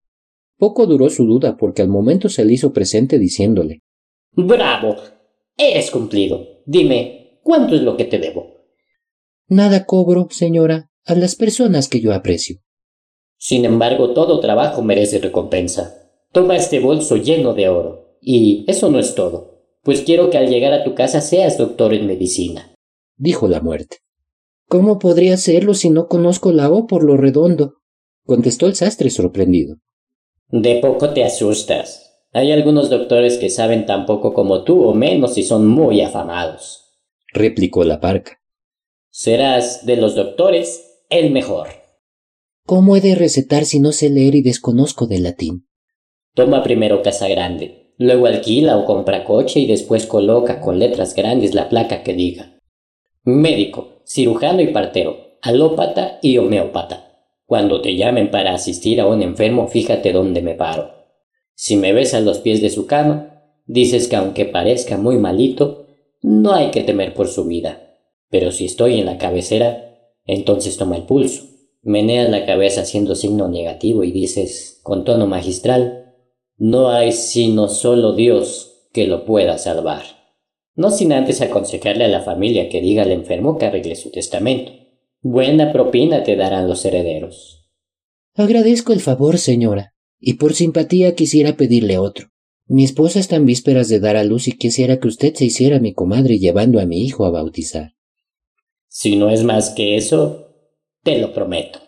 Poco 0.57 0.87
duró 0.87 1.11
su 1.11 1.27
duda 1.27 1.57
porque 1.57 1.83
al 1.83 1.89
momento 1.89 2.29
se 2.29 2.45
le 2.45 2.55
hizo 2.55 2.73
presente 2.73 3.19
diciéndole 3.19 3.83
Bravo. 4.33 4.97
Eres 5.57 5.91
cumplido. 5.91 6.63
Dime, 6.67 7.41
¿cuánto 7.43 7.75
es 7.75 7.83
lo 7.83 7.97
que 7.97 8.05
te 8.05 8.19
debo? 8.19 8.55
Nada 9.49 9.85
cobro, 9.85 10.29
señora, 10.31 10.91
a 11.05 11.15
las 11.15 11.37
personas 11.37 11.89
que 11.89 12.01
yo 12.01 12.13
aprecio. 12.13 12.57
Sin 13.37 13.65
embargo, 13.65 14.15
todo 14.15 14.41
trabajo 14.41 14.83
merece 14.83 15.19
recompensa. 15.19 16.11
Toma 16.33 16.57
este 16.57 16.81
bolso 16.81 17.17
lleno 17.17 17.55
de 17.55 17.69
oro. 17.69 18.19
Y 18.21 18.65
eso 18.67 18.91
no 18.91 18.99
es 18.99 19.15
todo, 19.15 19.67
pues 19.83 20.01
quiero 20.01 20.31
que 20.31 20.39
al 20.39 20.49
llegar 20.49 20.73
a 20.73 20.83
tu 20.83 20.95
casa 20.95 21.21
seas 21.21 21.59
doctor 21.59 21.93
en 21.93 22.07
medicina. 22.07 22.75
Dijo 23.17 23.49
la 23.49 23.61
muerte. 23.61 23.99
¿Cómo 24.67 24.99
podría 24.99 25.37
serlo 25.37 25.75
si 25.75 25.91
no 25.91 26.09
conozco 26.09 26.51
la 26.51 26.71
O 26.71 26.87
por 26.87 27.05
lo 27.05 27.19
redondo? 27.19 27.75
Contestó 28.25 28.67
el 28.67 28.75
sastre 28.75 29.11
sorprendido. 29.11 29.77
De 30.49 30.77
poco 30.77 31.11
te 31.11 31.25
asustas. 31.25 32.27
Hay 32.33 32.53
algunos 32.53 32.91
doctores 32.91 33.39
que 33.39 33.51
saben 33.51 33.87
tan 33.87 34.07
poco 34.07 34.35
como 34.35 34.65
tú 34.65 34.85
o 34.85 34.95
menos 34.95 35.39
y 35.39 35.43
son 35.43 35.67
muy 35.67 36.01
afamados. 36.01 36.81
replicó 37.33 37.85
la 37.85 38.01
parca. 38.01 38.41
Serás 39.11 39.87
de 39.87 39.97
los 39.97 40.15
doctores 40.15 41.03
el 41.11 41.31
mejor. 41.31 41.69
¿Cómo 42.67 42.97
he 42.97 43.01
de 43.01 43.15
recetar 43.15 43.65
si 43.65 43.79
no 43.79 43.93
sé 43.93 44.11
leer 44.11 44.35
y 44.35 44.43
desconozco 44.43 45.07
del 45.07 45.25
latín? 45.25 45.67
Toma 46.35 46.63
primero 46.63 47.03
casa 47.03 47.29
grande, 47.29 47.95
luego 47.99 48.27
alquila 48.27 48.77
o 48.77 48.85
compra 48.85 49.25
coche 49.25 49.61
y 49.61 49.67
después 49.67 50.07
coloca 50.07 50.61
con 50.61 50.79
letras 50.79 51.15
grandes 51.15 51.55
la 51.55 51.69
placa 51.69 52.03
que 52.03 52.15
diga 52.15 52.55
médico, 53.25 54.03
cirujano 54.07 54.61
y 54.61 54.69
partero, 54.69 55.39
alópata 55.41 56.19
y 56.23 56.39
homeópata. 56.39 57.04
Cuando 57.47 57.81
te 57.81 57.97
llamen 57.97 58.31
para 58.31 58.55
asistir 58.55 59.01
a 59.01 59.07
un 59.07 59.23
enfermo, 59.23 59.69
fíjate 59.69 60.13
dónde 60.13 60.43
me 60.43 60.55
paro. 60.55 60.91
Si 61.55 61.77
me 61.77 61.93
ves 61.93 62.15
a 62.15 62.21
los 62.21 62.39
pies 62.39 62.61
de 62.61 62.71
su 62.71 62.87
cama, 62.87 63.43
dices 63.67 64.09
que 64.09 64.17
aunque 64.17 64.45
parezca 64.45 64.97
muy 64.97 65.19
malito, 65.19 65.87
no 66.23 66.55
hay 66.55 66.71
que 66.71 66.83
temer 66.83 67.15
por 67.15 67.29
su 67.29 67.45
vida. 67.45 67.99
Pero 68.31 68.51
si 68.51 68.65
estoy 68.65 68.99
en 68.99 69.07
la 69.07 69.19
cabecera, 69.19 69.99
entonces 70.25 70.77
toma 70.77 70.97
el 70.97 71.05
pulso. 71.05 71.45
Meneas 71.83 72.31
la 72.31 72.47
cabeza 72.47 72.81
haciendo 72.81 73.15
signo 73.15 73.49
negativo 73.49 74.05
y 74.05 74.11
dices, 74.11 74.81
con 74.83 75.05
tono 75.05 75.27
magistral, 75.27 76.15
no 76.57 76.91
hay 76.91 77.13
sino 77.13 77.69
solo 77.69 78.15
Dios 78.15 78.89
que 78.93 79.07
lo 79.07 79.25
pueda 79.25 79.59
salvar. 79.59 80.03
No 80.77 80.91
sin 80.91 81.13
antes 81.13 81.41
aconsejarle 81.41 82.05
a 82.05 82.09
la 82.09 82.23
familia 82.23 82.69
que 82.69 82.81
diga 82.81 83.03
al 83.03 83.13
enfermo 83.13 83.59
que 83.59 83.67
arregle 83.67 83.97
su 83.97 84.11
testamento. 84.11 84.73
Buena 85.27 85.73
propina 85.73 86.23
te 86.23 86.37
darán 86.37 86.69
los 86.69 86.85
herederos. 86.85 87.67
Agradezco 88.35 88.93
el 88.93 89.01
favor, 89.01 89.39
señora, 89.39 89.95
y 90.21 90.35
por 90.35 90.53
simpatía 90.53 91.15
quisiera 91.15 91.57
pedirle 91.57 91.97
otro. 91.97 92.29
Mi 92.67 92.85
esposa 92.85 93.21
está 93.21 93.37
en 93.37 93.47
vísperas 93.47 93.89
de 93.89 94.01
dar 94.01 94.19
a 94.19 94.25
luz 94.25 94.49
y 94.49 94.53
quisiera 94.53 95.01
que 95.01 95.09
usted 95.09 95.33
se 95.33 95.47
hiciera 95.47 95.81
mi 95.81 95.95
comadre 95.95 96.39
llevando 96.39 96.79
a 96.79 96.85
mi 96.85 97.03
hijo 97.03 97.25
a 97.25 97.31
bautizar. 97.31 97.95
Si 98.89 99.17
no 99.17 99.31
es 99.31 99.45
más 99.45 99.71
que 99.71 99.97
eso, 99.97 100.51
te 101.03 101.19
lo 101.19 101.33
prometo. 101.33 101.81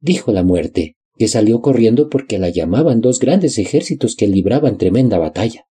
Dijo 0.00 0.32
la 0.32 0.42
muerte, 0.42 0.96
que 1.16 1.28
salió 1.28 1.60
corriendo 1.60 2.10
porque 2.10 2.40
la 2.40 2.48
llamaban 2.48 3.00
dos 3.00 3.20
grandes 3.20 3.56
ejércitos 3.58 4.16
que 4.16 4.26
libraban 4.26 4.78
tremenda 4.78 5.16
batalla. 5.16 5.68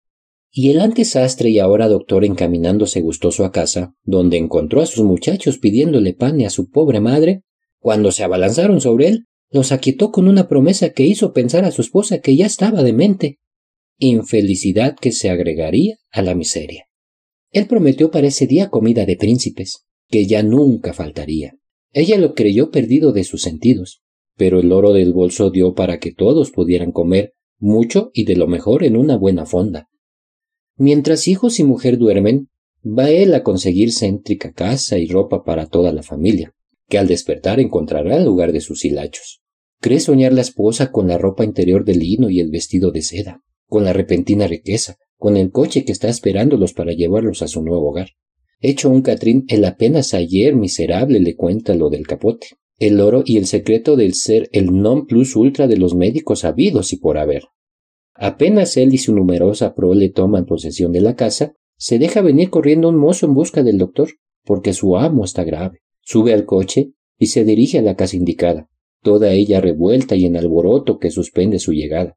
Y 0.51 0.71
el 0.71 0.81
antes 0.81 1.11
sastre 1.11 1.51
y 1.51 1.59
ahora 1.59 1.89
doctor 1.89 2.25
encaminándose 2.25 3.01
gustoso 3.01 3.45
a 3.45 3.53
casa, 3.53 3.95
donde 4.05 4.37
encontró 4.37 4.81
a 4.81 4.87
sus 4.87 5.05
muchachos 5.05 5.59
pidiéndole 5.59 6.15
pan 6.15 6.41
a 6.43 6.51
su 6.51 6.71
pobre 6.71 7.01
madre, 7.01 7.43
cuando 7.79 8.11
se 8.11 8.25
abalanzaron 8.25 8.81
sobre 8.81 9.09
él, 9.09 9.27
los 9.51 9.73
aquietó 9.73 10.11
con 10.11 10.29
una 10.29 10.49
promesa 10.49 10.91
que 10.91 11.05
hizo 11.05 11.33
pensar 11.33 11.65
a 11.65 11.71
su 11.71 11.83
esposa 11.83 12.21
que 12.21 12.37
ya 12.37 12.47
estaba 12.47 12.83
demente. 12.83 13.39
Infelicidad 13.99 14.97
que 14.97 15.13
se 15.13 15.31
agregaría 15.31 15.97
a 16.11 16.23
la 16.23 16.35
miseria. 16.35 16.87
Él 17.53 17.67
prometió 17.67 18.11
para 18.11 18.27
ese 18.27 18.47
día 18.47 18.71
comida 18.71 19.07
de 19.07 19.17
príncipes, 19.17 19.87
que 20.09 20.27
ya 20.27 20.43
nunca 20.43 20.93
faltaría. 20.93 21.55
Ella 21.93 22.19
lo 22.19 22.35
creyó 22.35 22.71
perdido 22.71 23.13
de 23.13 23.25
sus 23.25 23.43
sentidos, 23.43 24.03
pero 24.37 24.61
el 24.61 24.73
oro 24.73 24.93
del 24.93 25.13
bolso 25.13 25.51
dio 25.51 25.75
para 25.75 25.99
que 25.99 26.13
todos 26.13 26.51
pudieran 26.51 26.93
comer 26.93 27.33
mucho 27.59 28.11
y 28.13 28.25
de 28.25 28.37
lo 28.37 28.47
mejor 28.47 28.85
en 28.85 28.97
una 28.97 29.17
buena 29.17 29.47
fonda. 29.47 29.89
Mientras 30.79 31.27
hijos 31.27 31.59
y 31.59 31.65
mujer 31.65 31.97
duermen, 31.97 32.49
va 32.87 33.11
él 33.11 33.35
a 33.35 33.43
conseguir 33.43 33.93
céntrica 33.93 34.53
casa 34.53 34.99
y 34.99 35.07
ropa 35.07 35.43
para 35.43 35.67
toda 35.67 35.93
la 35.93 36.03
familia, 36.03 36.55
que 36.89 36.99
al 36.99 37.07
despertar 37.07 37.61
encontrará 37.61 38.17
en 38.17 38.25
lugar 38.25 38.53
de 38.53 38.61
sus 38.61 38.85
hilachos. 38.85 39.41
Cree 39.81 40.01
soñar 40.01 40.33
la 40.33 40.43
esposa 40.43 40.93
con 40.93 41.09
la 41.09 41.17
ropa 41.17 41.45
interior 41.45 41.85
de 41.85 41.95
lino 41.95 42.29
y 42.29 42.41
el 42.41 42.51
vestido 42.51 42.91
de 42.91 43.03
seda, 43.03 43.43
con 43.69 43.85
la 43.85 43.93
repentina 43.93 44.47
riqueza, 44.47 44.97
con 45.17 45.37
el 45.37 45.51
coche 45.51 45.85
que 45.85 45.93
está 45.93 46.09
esperándolos 46.09 46.75
para 46.75 46.93
llevarlos 46.93 47.41
a 47.41 47.49
su 47.49 47.63
nuevo 47.63 47.89
hogar. 47.89 48.11
Hecho 48.61 48.91
un 48.91 49.03
Catrín, 49.03 49.45
el 49.49 49.65
apenas 49.65 50.15
ayer 50.15 50.55
miserable 50.55 51.21
le 51.21 51.37
cuenta 51.37 51.75
lo 51.75 51.89
del 51.89 52.07
capote, 52.07 52.49
el 52.79 53.01
oro 53.01 53.23
y 53.25 53.39
el 53.39 53.47
secreto 53.47 53.97
del 53.97 54.15
ser 54.15 54.51
el 54.53 54.67
non 54.67 55.07
plus 55.07 55.37
ultra 55.37 55.67
de 55.67 55.79
los 55.79 55.95
médicos 55.95 56.45
habidos 56.45 56.93
y 56.93 56.99
por 56.99 57.17
haber. 57.17 57.45
Apenas 58.19 58.77
él 58.77 58.95
y 58.95 58.99
su 58.99 59.15
numerosa 59.15 59.75
prole 59.75 60.09
toman 60.09 60.47
posesión 60.47 60.93
de 60.93 61.01
la 61.01 61.17
casa, 61.17 61.55
se 61.77 61.99
deja 61.99 62.23
venir 62.23 62.51
corriendo 62.51 62.89
un 62.89 62.97
mozo 62.97 63.27
en 63.27 63.35
busca 63.35 63.63
del 63.63 63.79
doctor, 63.79 64.09
porque 64.45 64.73
su 64.73 64.97
amo 64.97 65.25
está 65.25 65.45
grave. 65.45 65.81
Sube 66.01 66.33
al 66.33 66.47
coche 66.47 66.93
y 67.19 67.27
se 67.27 67.45
dirige 67.45 67.79
a 67.79 67.83
la 67.83 67.97
casa 67.97 68.17
indicada, 68.17 68.69
toda 69.03 69.33
ella 69.33 69.61
revuelta 69.61 70.17
y 70.17 70.25
en 70.25 70.37
alboroto 70.37 70.99
que 70.99 71.11
suspende 71.11 71.59
su 71.59 71.73
llegada. 71.73 72.17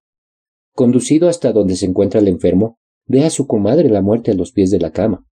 Conducido 0.74 1.28
hasta 1.28 1.52
donde 1.52 1.76
se 1.76 1.86
encuentra 1.86 2.22
el 2.22 2.28
enfermo, 2.28 2.80
ve 3.06 3.26
a 3.26 3.30
su 3.30 3.48
comadre 3.48 3.90
la 3.90 4.02
muerte 4.02 4.32
a 4.32 4.36
los 4.36 4.52
pies 4.52 4.70
de 4.70 4.80
la 4.80 4.92
cama, 4.92 5.26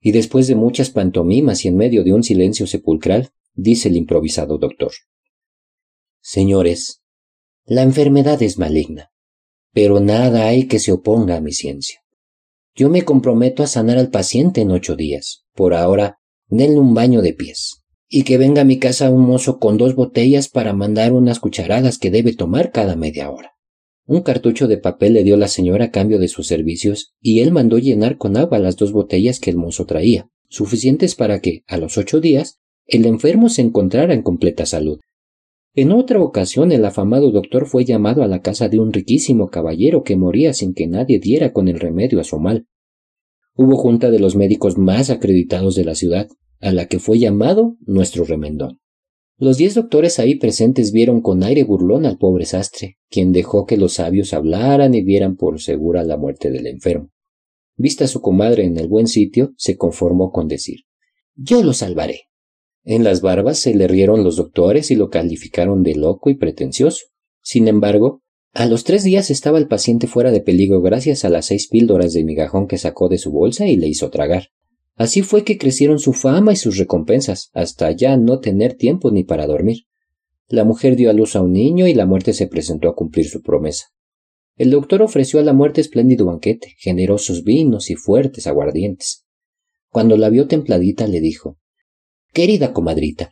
y 0.00 0.12
después 0.12 0.46
de 0.46 0.54
muchas 0.54 0.90
pantomimas 0.90 1.64
y 1.64 1.68
en 1.68 1.76
medio 1.76 2.04
de 2.04 2.12
un 2.12 2.22
silencio 2.22 2.66
sepulcral, 2.66 3.30
dice 3.54 3.88
el 3.88 3.96
improvisado 3.96 4.58
doctor. 4.58 4.92
Señores, 6.20 7.02
la 7.64 7.82
enfermedad 7.82 8.42
es 8.42 8.58
maligna, 8.58 9.10
pero 9.74 10.00
nada 10.00 10.46
hay 10.46 10.66
que 10.66 10.78
se 10.78 10.92
oponga 10.92 11.36
a 11.36 11.40
mi 11.40 11.52
ciencia. 11.52 12.00
Yo 12.76 12.88
me 12.88 13.02
comprometo 13.02 13.62
a 13.62 13.66
sanar 13.66 13.98
al 13.98 14.10
paciente 14.10 14.60
en 14.60 14.70
ocho 14.70 14.96
días. 14.96 15.44
Por 15.54 15.74
ahora, 15.74 16.18
denle 16.48 16.78
un 16.78 16.94
baño 16.94 17.20
de 17.20 17.34
pies. 17.34 17.82
Y 18.08 18.22
que 18.22 18.38
venga 18.38 18.62
a 18.62 18.64
mi 18.64 18.78
casa 18.78 19.10
un 19.10 19.22
mozo 19.22 19.58
con 19.58 19.76
dos 19.76 19.94
botellas 19.94 20.48
para 20.48 20.72
mandar 20.72 21.12
unas 21.12 21.40
cucharadas 21.40 21.98
que 21.98 22.10
debe 22.10 22.32
tomar 22.32 22.70
cada 22.72 22.96
media 22.96 23.30
hora. 23.30 23.52
Un 24.06 24.22
cartucho 24.22 24.68
de 24.68 24.76
papel 24.76 25.14
le 25.14 25.24
dio 25.24 25.36
la 25.36 25.48
señora 25.48 25.86
a 25.86 25.90
cambio 25.90 26.18
de 26.18 26.28
sus 26.28 26.46
servicios 26.46 27.14
y 27.20 27.40
él 27.40 27.52
mandó 27.52 27.78
llenar 27.78 28.18
con 28.18 28.36
agua 28.36 28.58
las 28.58 28.76
dos 28.76 28.92
botellas 28.92 29.40
que 29.40 29.50
el 29.50 29.56
mozo 29.56 29.86
traía, 29.86 30.28
suficientes 30.48 31.14
para 31.14 31.40
que, 31.40 31.62
a 31.66 31.78
los 31.78 31.96
ocho 31.96 32.20
días, 32.20 32.58
el 32.86 33.06
enfermo 33.06 33.48
se 33.48 33.62
encontrara 33.62 34.14
en 34.14 34.22
completa 34.22 34.66
salud. 34.66 35.00
En 35.76 35.90
otra 35.90 36.20
ocasión 36.22 36.70
el 36.70 36.84
afamado 36.84 37.32
doctor 37.32 37.66
fue 37.66 37.84
llamado 37.84 38.22
a 38.22 38.28
la 38.28 38.42
casa 38.42 38.68
de 38.68 38.78
un 38.78 38.92
riquísimo 38.92 39.50
caballero 39.50 40.04
que 40.04 40.16
moría 40.16 40.54
sin 40.54 40.72
que 40.72 40.86
nadie 40.86 41.18
diera 41.18 41.52
con 41.52 41.66
el 41.66 41.80
remedio 41.80 42.20
a 42.20 42.24
su 42.24 42.38
mal. 42.38 42.68
Hubo 43.56 43.76
junta 43.76 44.12
de 44.12 44.20
los 44.20 44.36
médicos 44.36 44.78
más 44.78 45.10
acreditados 45.10 45.74
de 45.74 45.84
la 45.84 45.96
ciudad, 45.96 46.28
a 46.60 46.70
la 46.70 46.86
que 46.86 47.00
fue 47.00 47.18
llamado 47.18 47.76
nuestro 47.86 48.24
remendón. 48.24 48.80
Los 49.36 49.56
diez 49.56 49.74
doctores 49.74 50.20
ahí 50.20 50.36
presentes 50.36 50.92
vieron 50.92 51.20
con 51.20 51.42
aire 51.42 51.64
burlón 51.64 52.06
al 52.06 52.18
pobre 52.18 52.46
sastre, 52.46 52.98
quien 53.10 53.32
dejó 53.32 53.66
que 53.66 53.76
los 53.76 53.94
sabios 53.94 54.32
hablaran 54.32 54.94
y 54.94 55.02
vieran 55.02 55.34
por 55.36 55.60
segura 55.60 56.04
la 56.04 56.16
muerte 56.16 56.52
del 56.52 56.68
enfermo. 56.68 57.10
Vista 57.76 58.06
su 58.06 58.20
comadre 58.20 58.64
en 58.64 58.78
el 58.78 58.86
buen 58.86 59.08
sitio, 59.08 59.52
se 59.56 59.76
conformó 59.76 60.30
con 60.30 60.46
decir 60.46 60.82
Yo 61.34 61.64
lo 61.64 61.72
salvaré. 61.72 62.28
En 62.84 63.02
las 63.02 63.22
barbas 63.22 63.58
se 63.58 63.74
le 63.74 63.88
rieron 63.88 64.24
los 64.24 64.36
doctores 64.36 64.90
y 64.90 64.94
lo 64.94 65.08
calificaron 65.08 65.82
de 65.82 65.94
loco 65.94 66.28
y 66.28 66.34
pretencioso. 66.34 67.06
Sin 67.40 67.66
embargo, 67.66 68.22
a 68.52 68.66
los 68.66 68.84
tres 68.84 69.04
días 69.04 69.30
estaba 69.30 69.56
el 69.56 69.68
paciente 69.68 70.06
fuera 70.06 70.30
de 70.30 70.42
peligro 70.42 70.82
gracias 70.82 71.24
a 71.24 71.30
las 71.30 71.46
seis 71.46 71.66
píldoras 71.68 72.12
de 72.12 72.24
migajón 72.24 72.68
que 72.68 72.76
sacó 72.76 73.08
de 73.08 73.16
su 73.16 73.32
bolsa 73.32 73.66
y 73.66 73.76
le 73.76 73.88
hizo 73.88 74.10
tragar. 74.10 74.48
Así 74.96 75.22
fue 75.22 75.44
que 75.44 75.56
crecieron 75.56 75.98
su 75.98 76.12
fama 76.12 76.52
y 76.52 76.56
sus 76.56 76.76
recompensas, 76.76 77.50
hasta 77.54 77.90
ya 77.90 78.16
no 78.18 78.38
tener 78.40 78.74
tiempo 78.74 79.10
ni 79.10 79.24
para 79.24 79.46
dormir. 79.46 79.86
La 80.46 80.64
mujer 80.64 80.94
dio 80.94 81.08
a 81.08 81.14
luz 81.14 81.36
a 81.36 81.42
un 81.42 81.52
niño 81.52 81.88
y 81.88 81.94
la 81.94 82.04
muerte 82.04 82.34
se 82.34 82.46
presentó 82.46 82.90
a 82.90 82.94
cumplir 82.94 83.26
su 83.26 83.40
promesa. 83.40 83.86
El 84.56 84.70
doctor 84.70 85.02
ofreció 85.02 85.40
a 85.40 85.42
la 85.42 85.54
muerte 85.54 85.80
espléndido 85.80 86.26
banquete, 86.26 86.74
generosos 86.78 87.44
vinos 87.44 87.90
y 87.90 87.96
fuertes 87.96 88.46
aguardientes. 88.46 89.24
Cuando 89.88 90.16
la 90.18 90.28
vio 90.28 90.46
templadita 90.46 91.08
le 91.08 91.20
dijo 91.20 91.58
Querida 92.34 92.72
comadrita, 92.72 93.30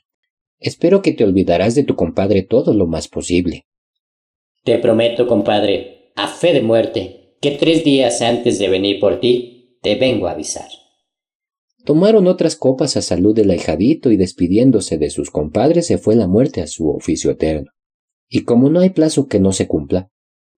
espero 0.60 1.02
que 1.02 1.12
te 1.12 1.24
olvidarás 1.24 1.74
de 1.74 1.82
tu 1.82 1.96
compadre 1.96 2.44
todo 2.44 2.72
lo 2.72 2.86
más 2.86 3.08
posible. 3.08 3.66
Te 4.62 4.78
prometo, 4.78 5.26
compadre, 5.26 6.12
a 6.14 6.28
fe 6.28 6.52
de 6.52 6.62
muerte, 6.62 7.34
que 7.40 7.50
tres 7.50 7.82
días 7.82 8.22
antes 8.22 8.60
de 8.60 8.68
venir 8.68 9.00
por 9.00 9.18
ti, 9.18 9.76
te 9.82 9.96
vengo 9.96 10.28
a 10.28 10.30
avisar. 10.30 10.68
Tomaron 11.84 12.28
otras 12.28 12.54
copas 12.54 12.96
a 12.96 13.02
salud 13.02 13.34
del 13.34 13.50
ahijadito 13.50 14.12
y 14.12 14.16
despidiéndose 14.16 14.98
de 14.98 15.10
sus 15.10 15.32
compadres 15.32 15.88
se 15.88 15.98
fue 15.98 16.14
la 16.14 16.28
muerte 16.28 16.60
a 16.60 16.68
su 16.68 16.88
oficio 16.88 17.32
eterno. 17.32 17.72
Y 18.28 18.44
como 18.44 18.70
no 18.70 18.78
hay 18.78 18.90
plazo 18.90 19.26
que 19.26 19.40
no 19.40 19.50
se 19.50 19.66
cumpla, 19.66 20.10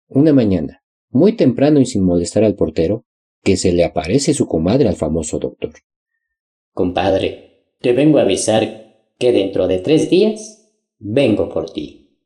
una 0.06 0.34
mañana, 0.34 0.82
muy 1.08 1.32
temprano 1.32 1.80
y 1.80 1.86
sin 1.86 2.04
molestar 2.04 2.44
al 2.44 2.56
portero, 2.56 3.06
que 3.42 3.56
se 3.56 3.72
le 3.72 3.84
aparece 3.84 4.34
su 4.34 4.46
comadre 4.46 4.86
al 4.86 4.96
famoso 4.96 5.38
doctor. 5.38 5.72
Compadre, 6.74 7.53
te 7.84 7.92
vengo 7.92 8.16
a 8.16 8.22
avisar 8.22 8.96
que 9.18 9.30
dentro 9.30 9.68
de 9.68 9.78
tres 9.78 10.08
días 10.08 10.72
vengo 10.98 11.50
por 11.50 11.70
ti. 11.70 12.16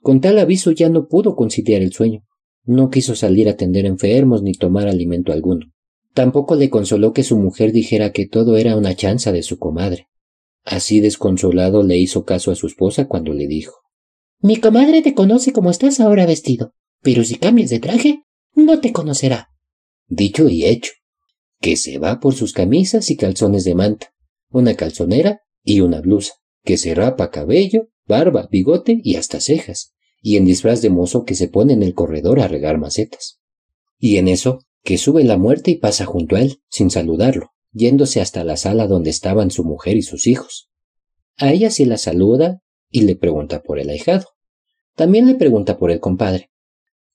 Con 0.00 0.22
tal 0.22 0.38
aviso 0.38 0.70
ya 0.70 0.88
no 0.88 1.08
pudo 1.08 1.36
conciliar 1.36 1.82
el 1.82 1.92
sueño. 1.92 2.24
No 2.64 2.88
quiso 2.88 3.14
salir 3.14 3.48
a 3.48 3.50
atender 3.50 3.84
enfermos 3.84 4.42
ni 4.42 4.54
tomar 4.54 4.88
alimento 4.88 5.30
alguno. 5.30 5.66
Tampoco 6.14 6.54
le 6.54 6.70
consoló 6.70 7.12
que 7.12 7.22
su 7.22 7.36
mujer 7.36 7.70
dijera 7.70 8.12
que 8.12 8.26
todo 8.26 8.56
era 8.56 8.76
una 8.76 8.94
chanza 8.96 9.30
de 9.30 9.42
su 9.42 9.58
comadre. 9.58 10.08
Así 10.64 11.00
desconsolado 11.00 11.82
le 11.82 11.98
hizo 11.98 12.24
caso 12.24 12.50
a 12.50 12.54
su 12.54 12.66
esposa 12.66 13.08
cuando 13.08 13.34
le 13.34 13.46
dijo 13.48 13.74
Mi 14.40 14.56
comadre 14.56 15.02
te 15.02 15.12
conoce 15.12 15.52
como 15.52 15.68
estás 15.68 16.00
ahora 16.00 16.24
vestido, 16.24 16.72
pero 17.02 17.24
si 17.24 17.34
cambias 17.34 17.68
de 17.68 17.80
traje, 17.80 18.22
no 18.54 18.80
te 18.80 18.90
conocerá. 18.90 19.50
Dicho 20.08 20.48
y 20.48 20.64
hecho, 20.64 20.92
que 21.60 21.76
se 21.76 21.98
va 21.98 22.20
por 22.20 22.32
sus 22.32 22.54
camisas 22.54 23.10
y 23.10 23.18
calzones 23.18 23.64
de 23.64 23.74
manta, 23.74 24.15
una 24.56 24.74
calzonera 24.74 25.40
y 25.64 25.80
una 25.80 26.00
blusa, 26.00 26.34
que 26.64 26.76
se 26.76 26.94
rapa 26.94 27.30
cabello, 27.30 27.88
barba, 28.06 28.48
bigote 28.50 29.00
y 29.02 29.16
hasta 29.16 29.40
cejas, 29.40 29.94
y 30.20 30.36
en 30.36 30.44
disfraz 30.44 30.82
de 30.82 30.90
mozo 30.90 31.24
que 31.24 31.34
se 31.34 31.48
pone 31.48 31.72
en 31.72 31.82
el 31.82 31.94
corredor 31.94 32.40
a 32.40 32.48
regar 32.48 32.78
macetas. 32.78 33.40
Y 33.98 34.16
en 34.16 34.28
eso 34.28 34.60
que 34.82 34.98
sube 34.98 35.24
la 35.24 35.36
muerte 35.36 35.72
y 35.72 35.76
pasa 35.76 36.04
junto 36.04 36.36
a 36.36 36.40
él, 36.40 36.60
sin 36.68 36.90
saludarlo, 36.90 37.50
yéndose 37.72 38.20
hasta 38.20 38.44
la 38.44 38.56
sala 38.56 38.86
donde 38.86 39.10
estaban 39.10 39.50
su 39.50 39.64
mujer 39.64 39.96
y 39.96 40.02
sus 40.02 40.26
hijos. 40.26 40.70
A 41.36 41.52
ella 41.52 41.70
sí 41.70 41.84
la 41.84 41.98
saluda 41.98 42.62
y 42.90 43.02
le 43.02 43.16
pregunta 43.16 43.62
por 43.62 43.78
el 43.78 43.90
ahijado. 43.90 44.26
También 44.94 45.26
le 45.26 45.34
pregunta 45.34 45.76
por 45.76 45.90
el 45.90 46.00
compadre. 46.00 46.50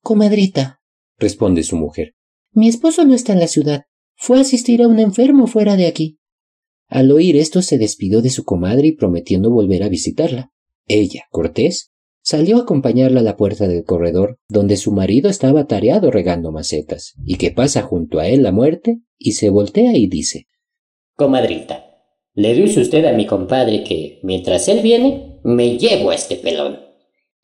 Comadrita, 0.01 0.81
responde 1.17 1.63
su 1.63 1.77
mujer. 1.77 2.13
Mi 2.51 2.67
esposo 2.67 3.05
no 3.05 3.15
está 3.15 3.33
en 3.33 3.39
la 3.39 3.47
ciudad. 3.47 3.85
Fue 4.15 4.37
a 4.37 4.41
asistir 4.41 4.83
a 4.83 4.87
un 4.87 4.99
enfermo 4.99 5.47
fuera 5.47 5.77
de 5.77 5.87
aquí. 5.87 6.19
Al 6.91 7.11
oír 7.11 7.37
esto 7.37 7.63
se 7.63 7.79
despidió 7.79 8.21
de 8.21 8.29
su 8.29 8.43
comadre 8.43 8.89
y 8.89 8.91
prometiendo 8.91 9.49
volver 9.49 9.81
a 9.81 9.89
visitarla. 9.89 10.51
Ella, 10.87 11.23
Cortés, 11.31 11.91
Salió 12.23 12.57
a 12.57 12.61
acompañarla 12.61 13.21
a 13.21 13.23
la 13.23 13.35
puerta 13.35 13.67
del 13.67 13.83
corredor, 13.83 14.37
donde 14.47 14.77
su 14.77 14.91
marido 14.91 15.27
estaba 15.29 15.65
tareado 15.65 16.11
regando 16.11 16.51
macetas, 16.51 17.13
y 17.25 17.37
que 17.37 17.49
pasa 17.49 17.81
junto 17.81 18.19
a 18.19 18.27
él 18.27 18.43
la 18.43 18.51
muerte, 18.51 18.99
y 19.17 19.31
se 19.31 19.49
voltea 19.49 19.97
y 19.97 20.07
dice 20.07 20.45
Comadrita, 21.15 21.83
le 22.33 22.53
dice 22.53 22.81
usted 22.81 23.05
a 23.05 23.13
mi 23.13 23.25
compadre 23.25 23.83
que, 23.83 24.19
mientras 24.21 24.67
él 24.67 24.81
viene, 24.81 25.39
me 25.43 25.79
llevo 25.79 26.11
a 26.11 26.15
este 26.15 26.35
pelón. 26.35 26.79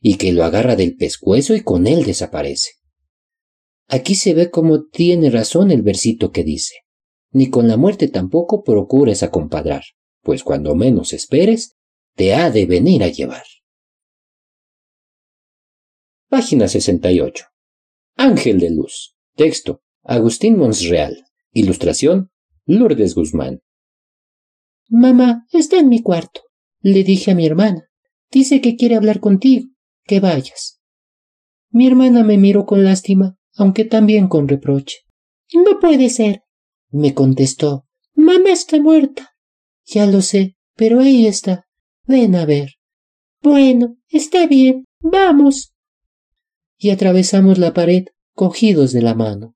Y 0.00 0.14
que 0.14 0.32
lo 0.32 0.44
agarra 0.44 0.76
del 0.76 0.94
pescuezo 0.94 1.56
y 1.56 1.62
con 1.62 1.88
él 1.88 2.04
desaparece. 2.04 2.70
Aquí 3.88 4.14
se 4.14 4.32
ve 4.32 4.48
cómo 4.48 4.84
tiene 4.84 5.28
razón 5.28 5.72
el 5.72 5.82
versito 5.82 6.30
que 6.30 6.44
dice 6.44 6.74
Ni 7.30 7.50
con 7.50 7.68
la 7.68 7.76
muerte 7.76 8.08
tampoco 8.08 8.62
procures 8.64 9.22
acompadrar, 9.22 9.82
pues 10.22 10.42
cuando 10.42 10.74
menos 10.74 11.12
esperes, 11.12 11.76
te 12.14 12.34
ha 12.34 12.50
de 12.50 12.66
venir 12.66 13.02
a 13.02 13.08
llevar. 13.08 13.44
Página 16.28 16.68
68. 16.68 17.44
Ángel 18.16 18.60
de 18.60 18.70
luz. 18.70 19.16
Texto. 19.34 19.82
Agustín 20.02 20.58
Monsreal. 20.58 21.24
Ilustración, 21.52 22.30
Lourdes 22.66 23.14
Guzmán. 23.14 23.60
Mamá, 24.88 25.46
está 25.52 25.78
en 25.78 25.88
mi 25.88 26.02
cuarto. 26.02 26.42
Le 26.80 27.04
dije 27.04 27.30
a 27.30 27.34
mi 27.34 27.46
hermana. 27.46 27.88
Dice 28.30 28.60
que 28.60 28.76
quiere 28.76 28.96
hablar 28.96 29.20
contigo. 29.20 29.68
Que 30.04 30.20
vayas. 30.20 30.80
Mi 31.70 31.86
hermana 31.86 32.24
me 32.24 32.38
miró 32.38 32.64
con 32.66 32.84
lástima, 32.84 33.38
aunque 33.54 33.84
también 33.84 34.28
con 34.28 34.48
reproche. 34.48 34.98
No 35.52 35.78
puede 35.78 36.08
ser, 36.08 36.42
me 36.90 37.14
contestó. 37.14 37.86
Mamá 38.14 38.50
está 38.50 38.80
muerta. 38.80 39.34
Ya 39.84 40.06
lo 40.06 40.22
sé, 40.22 40.56
pero 40.74 41.00
ahí 41.00 41.26
está. 41.26 41.66
Ven 42.06 42.34
a 42.34 42.44
ver. 42.46 42.74
Bueno, 43.42 43.96
está 44.08 44.46
bien. 44.46 44.84
Vamos. 45.00 45.72
Y 46.76 46.90
atravesamos 46.90 47.58
la 47.58 47.74
pared, 47.74 48.06
cogidos 48.34 48.92
de 48.92 49.02
la 49.02 49.14
mano. 49.14 49.54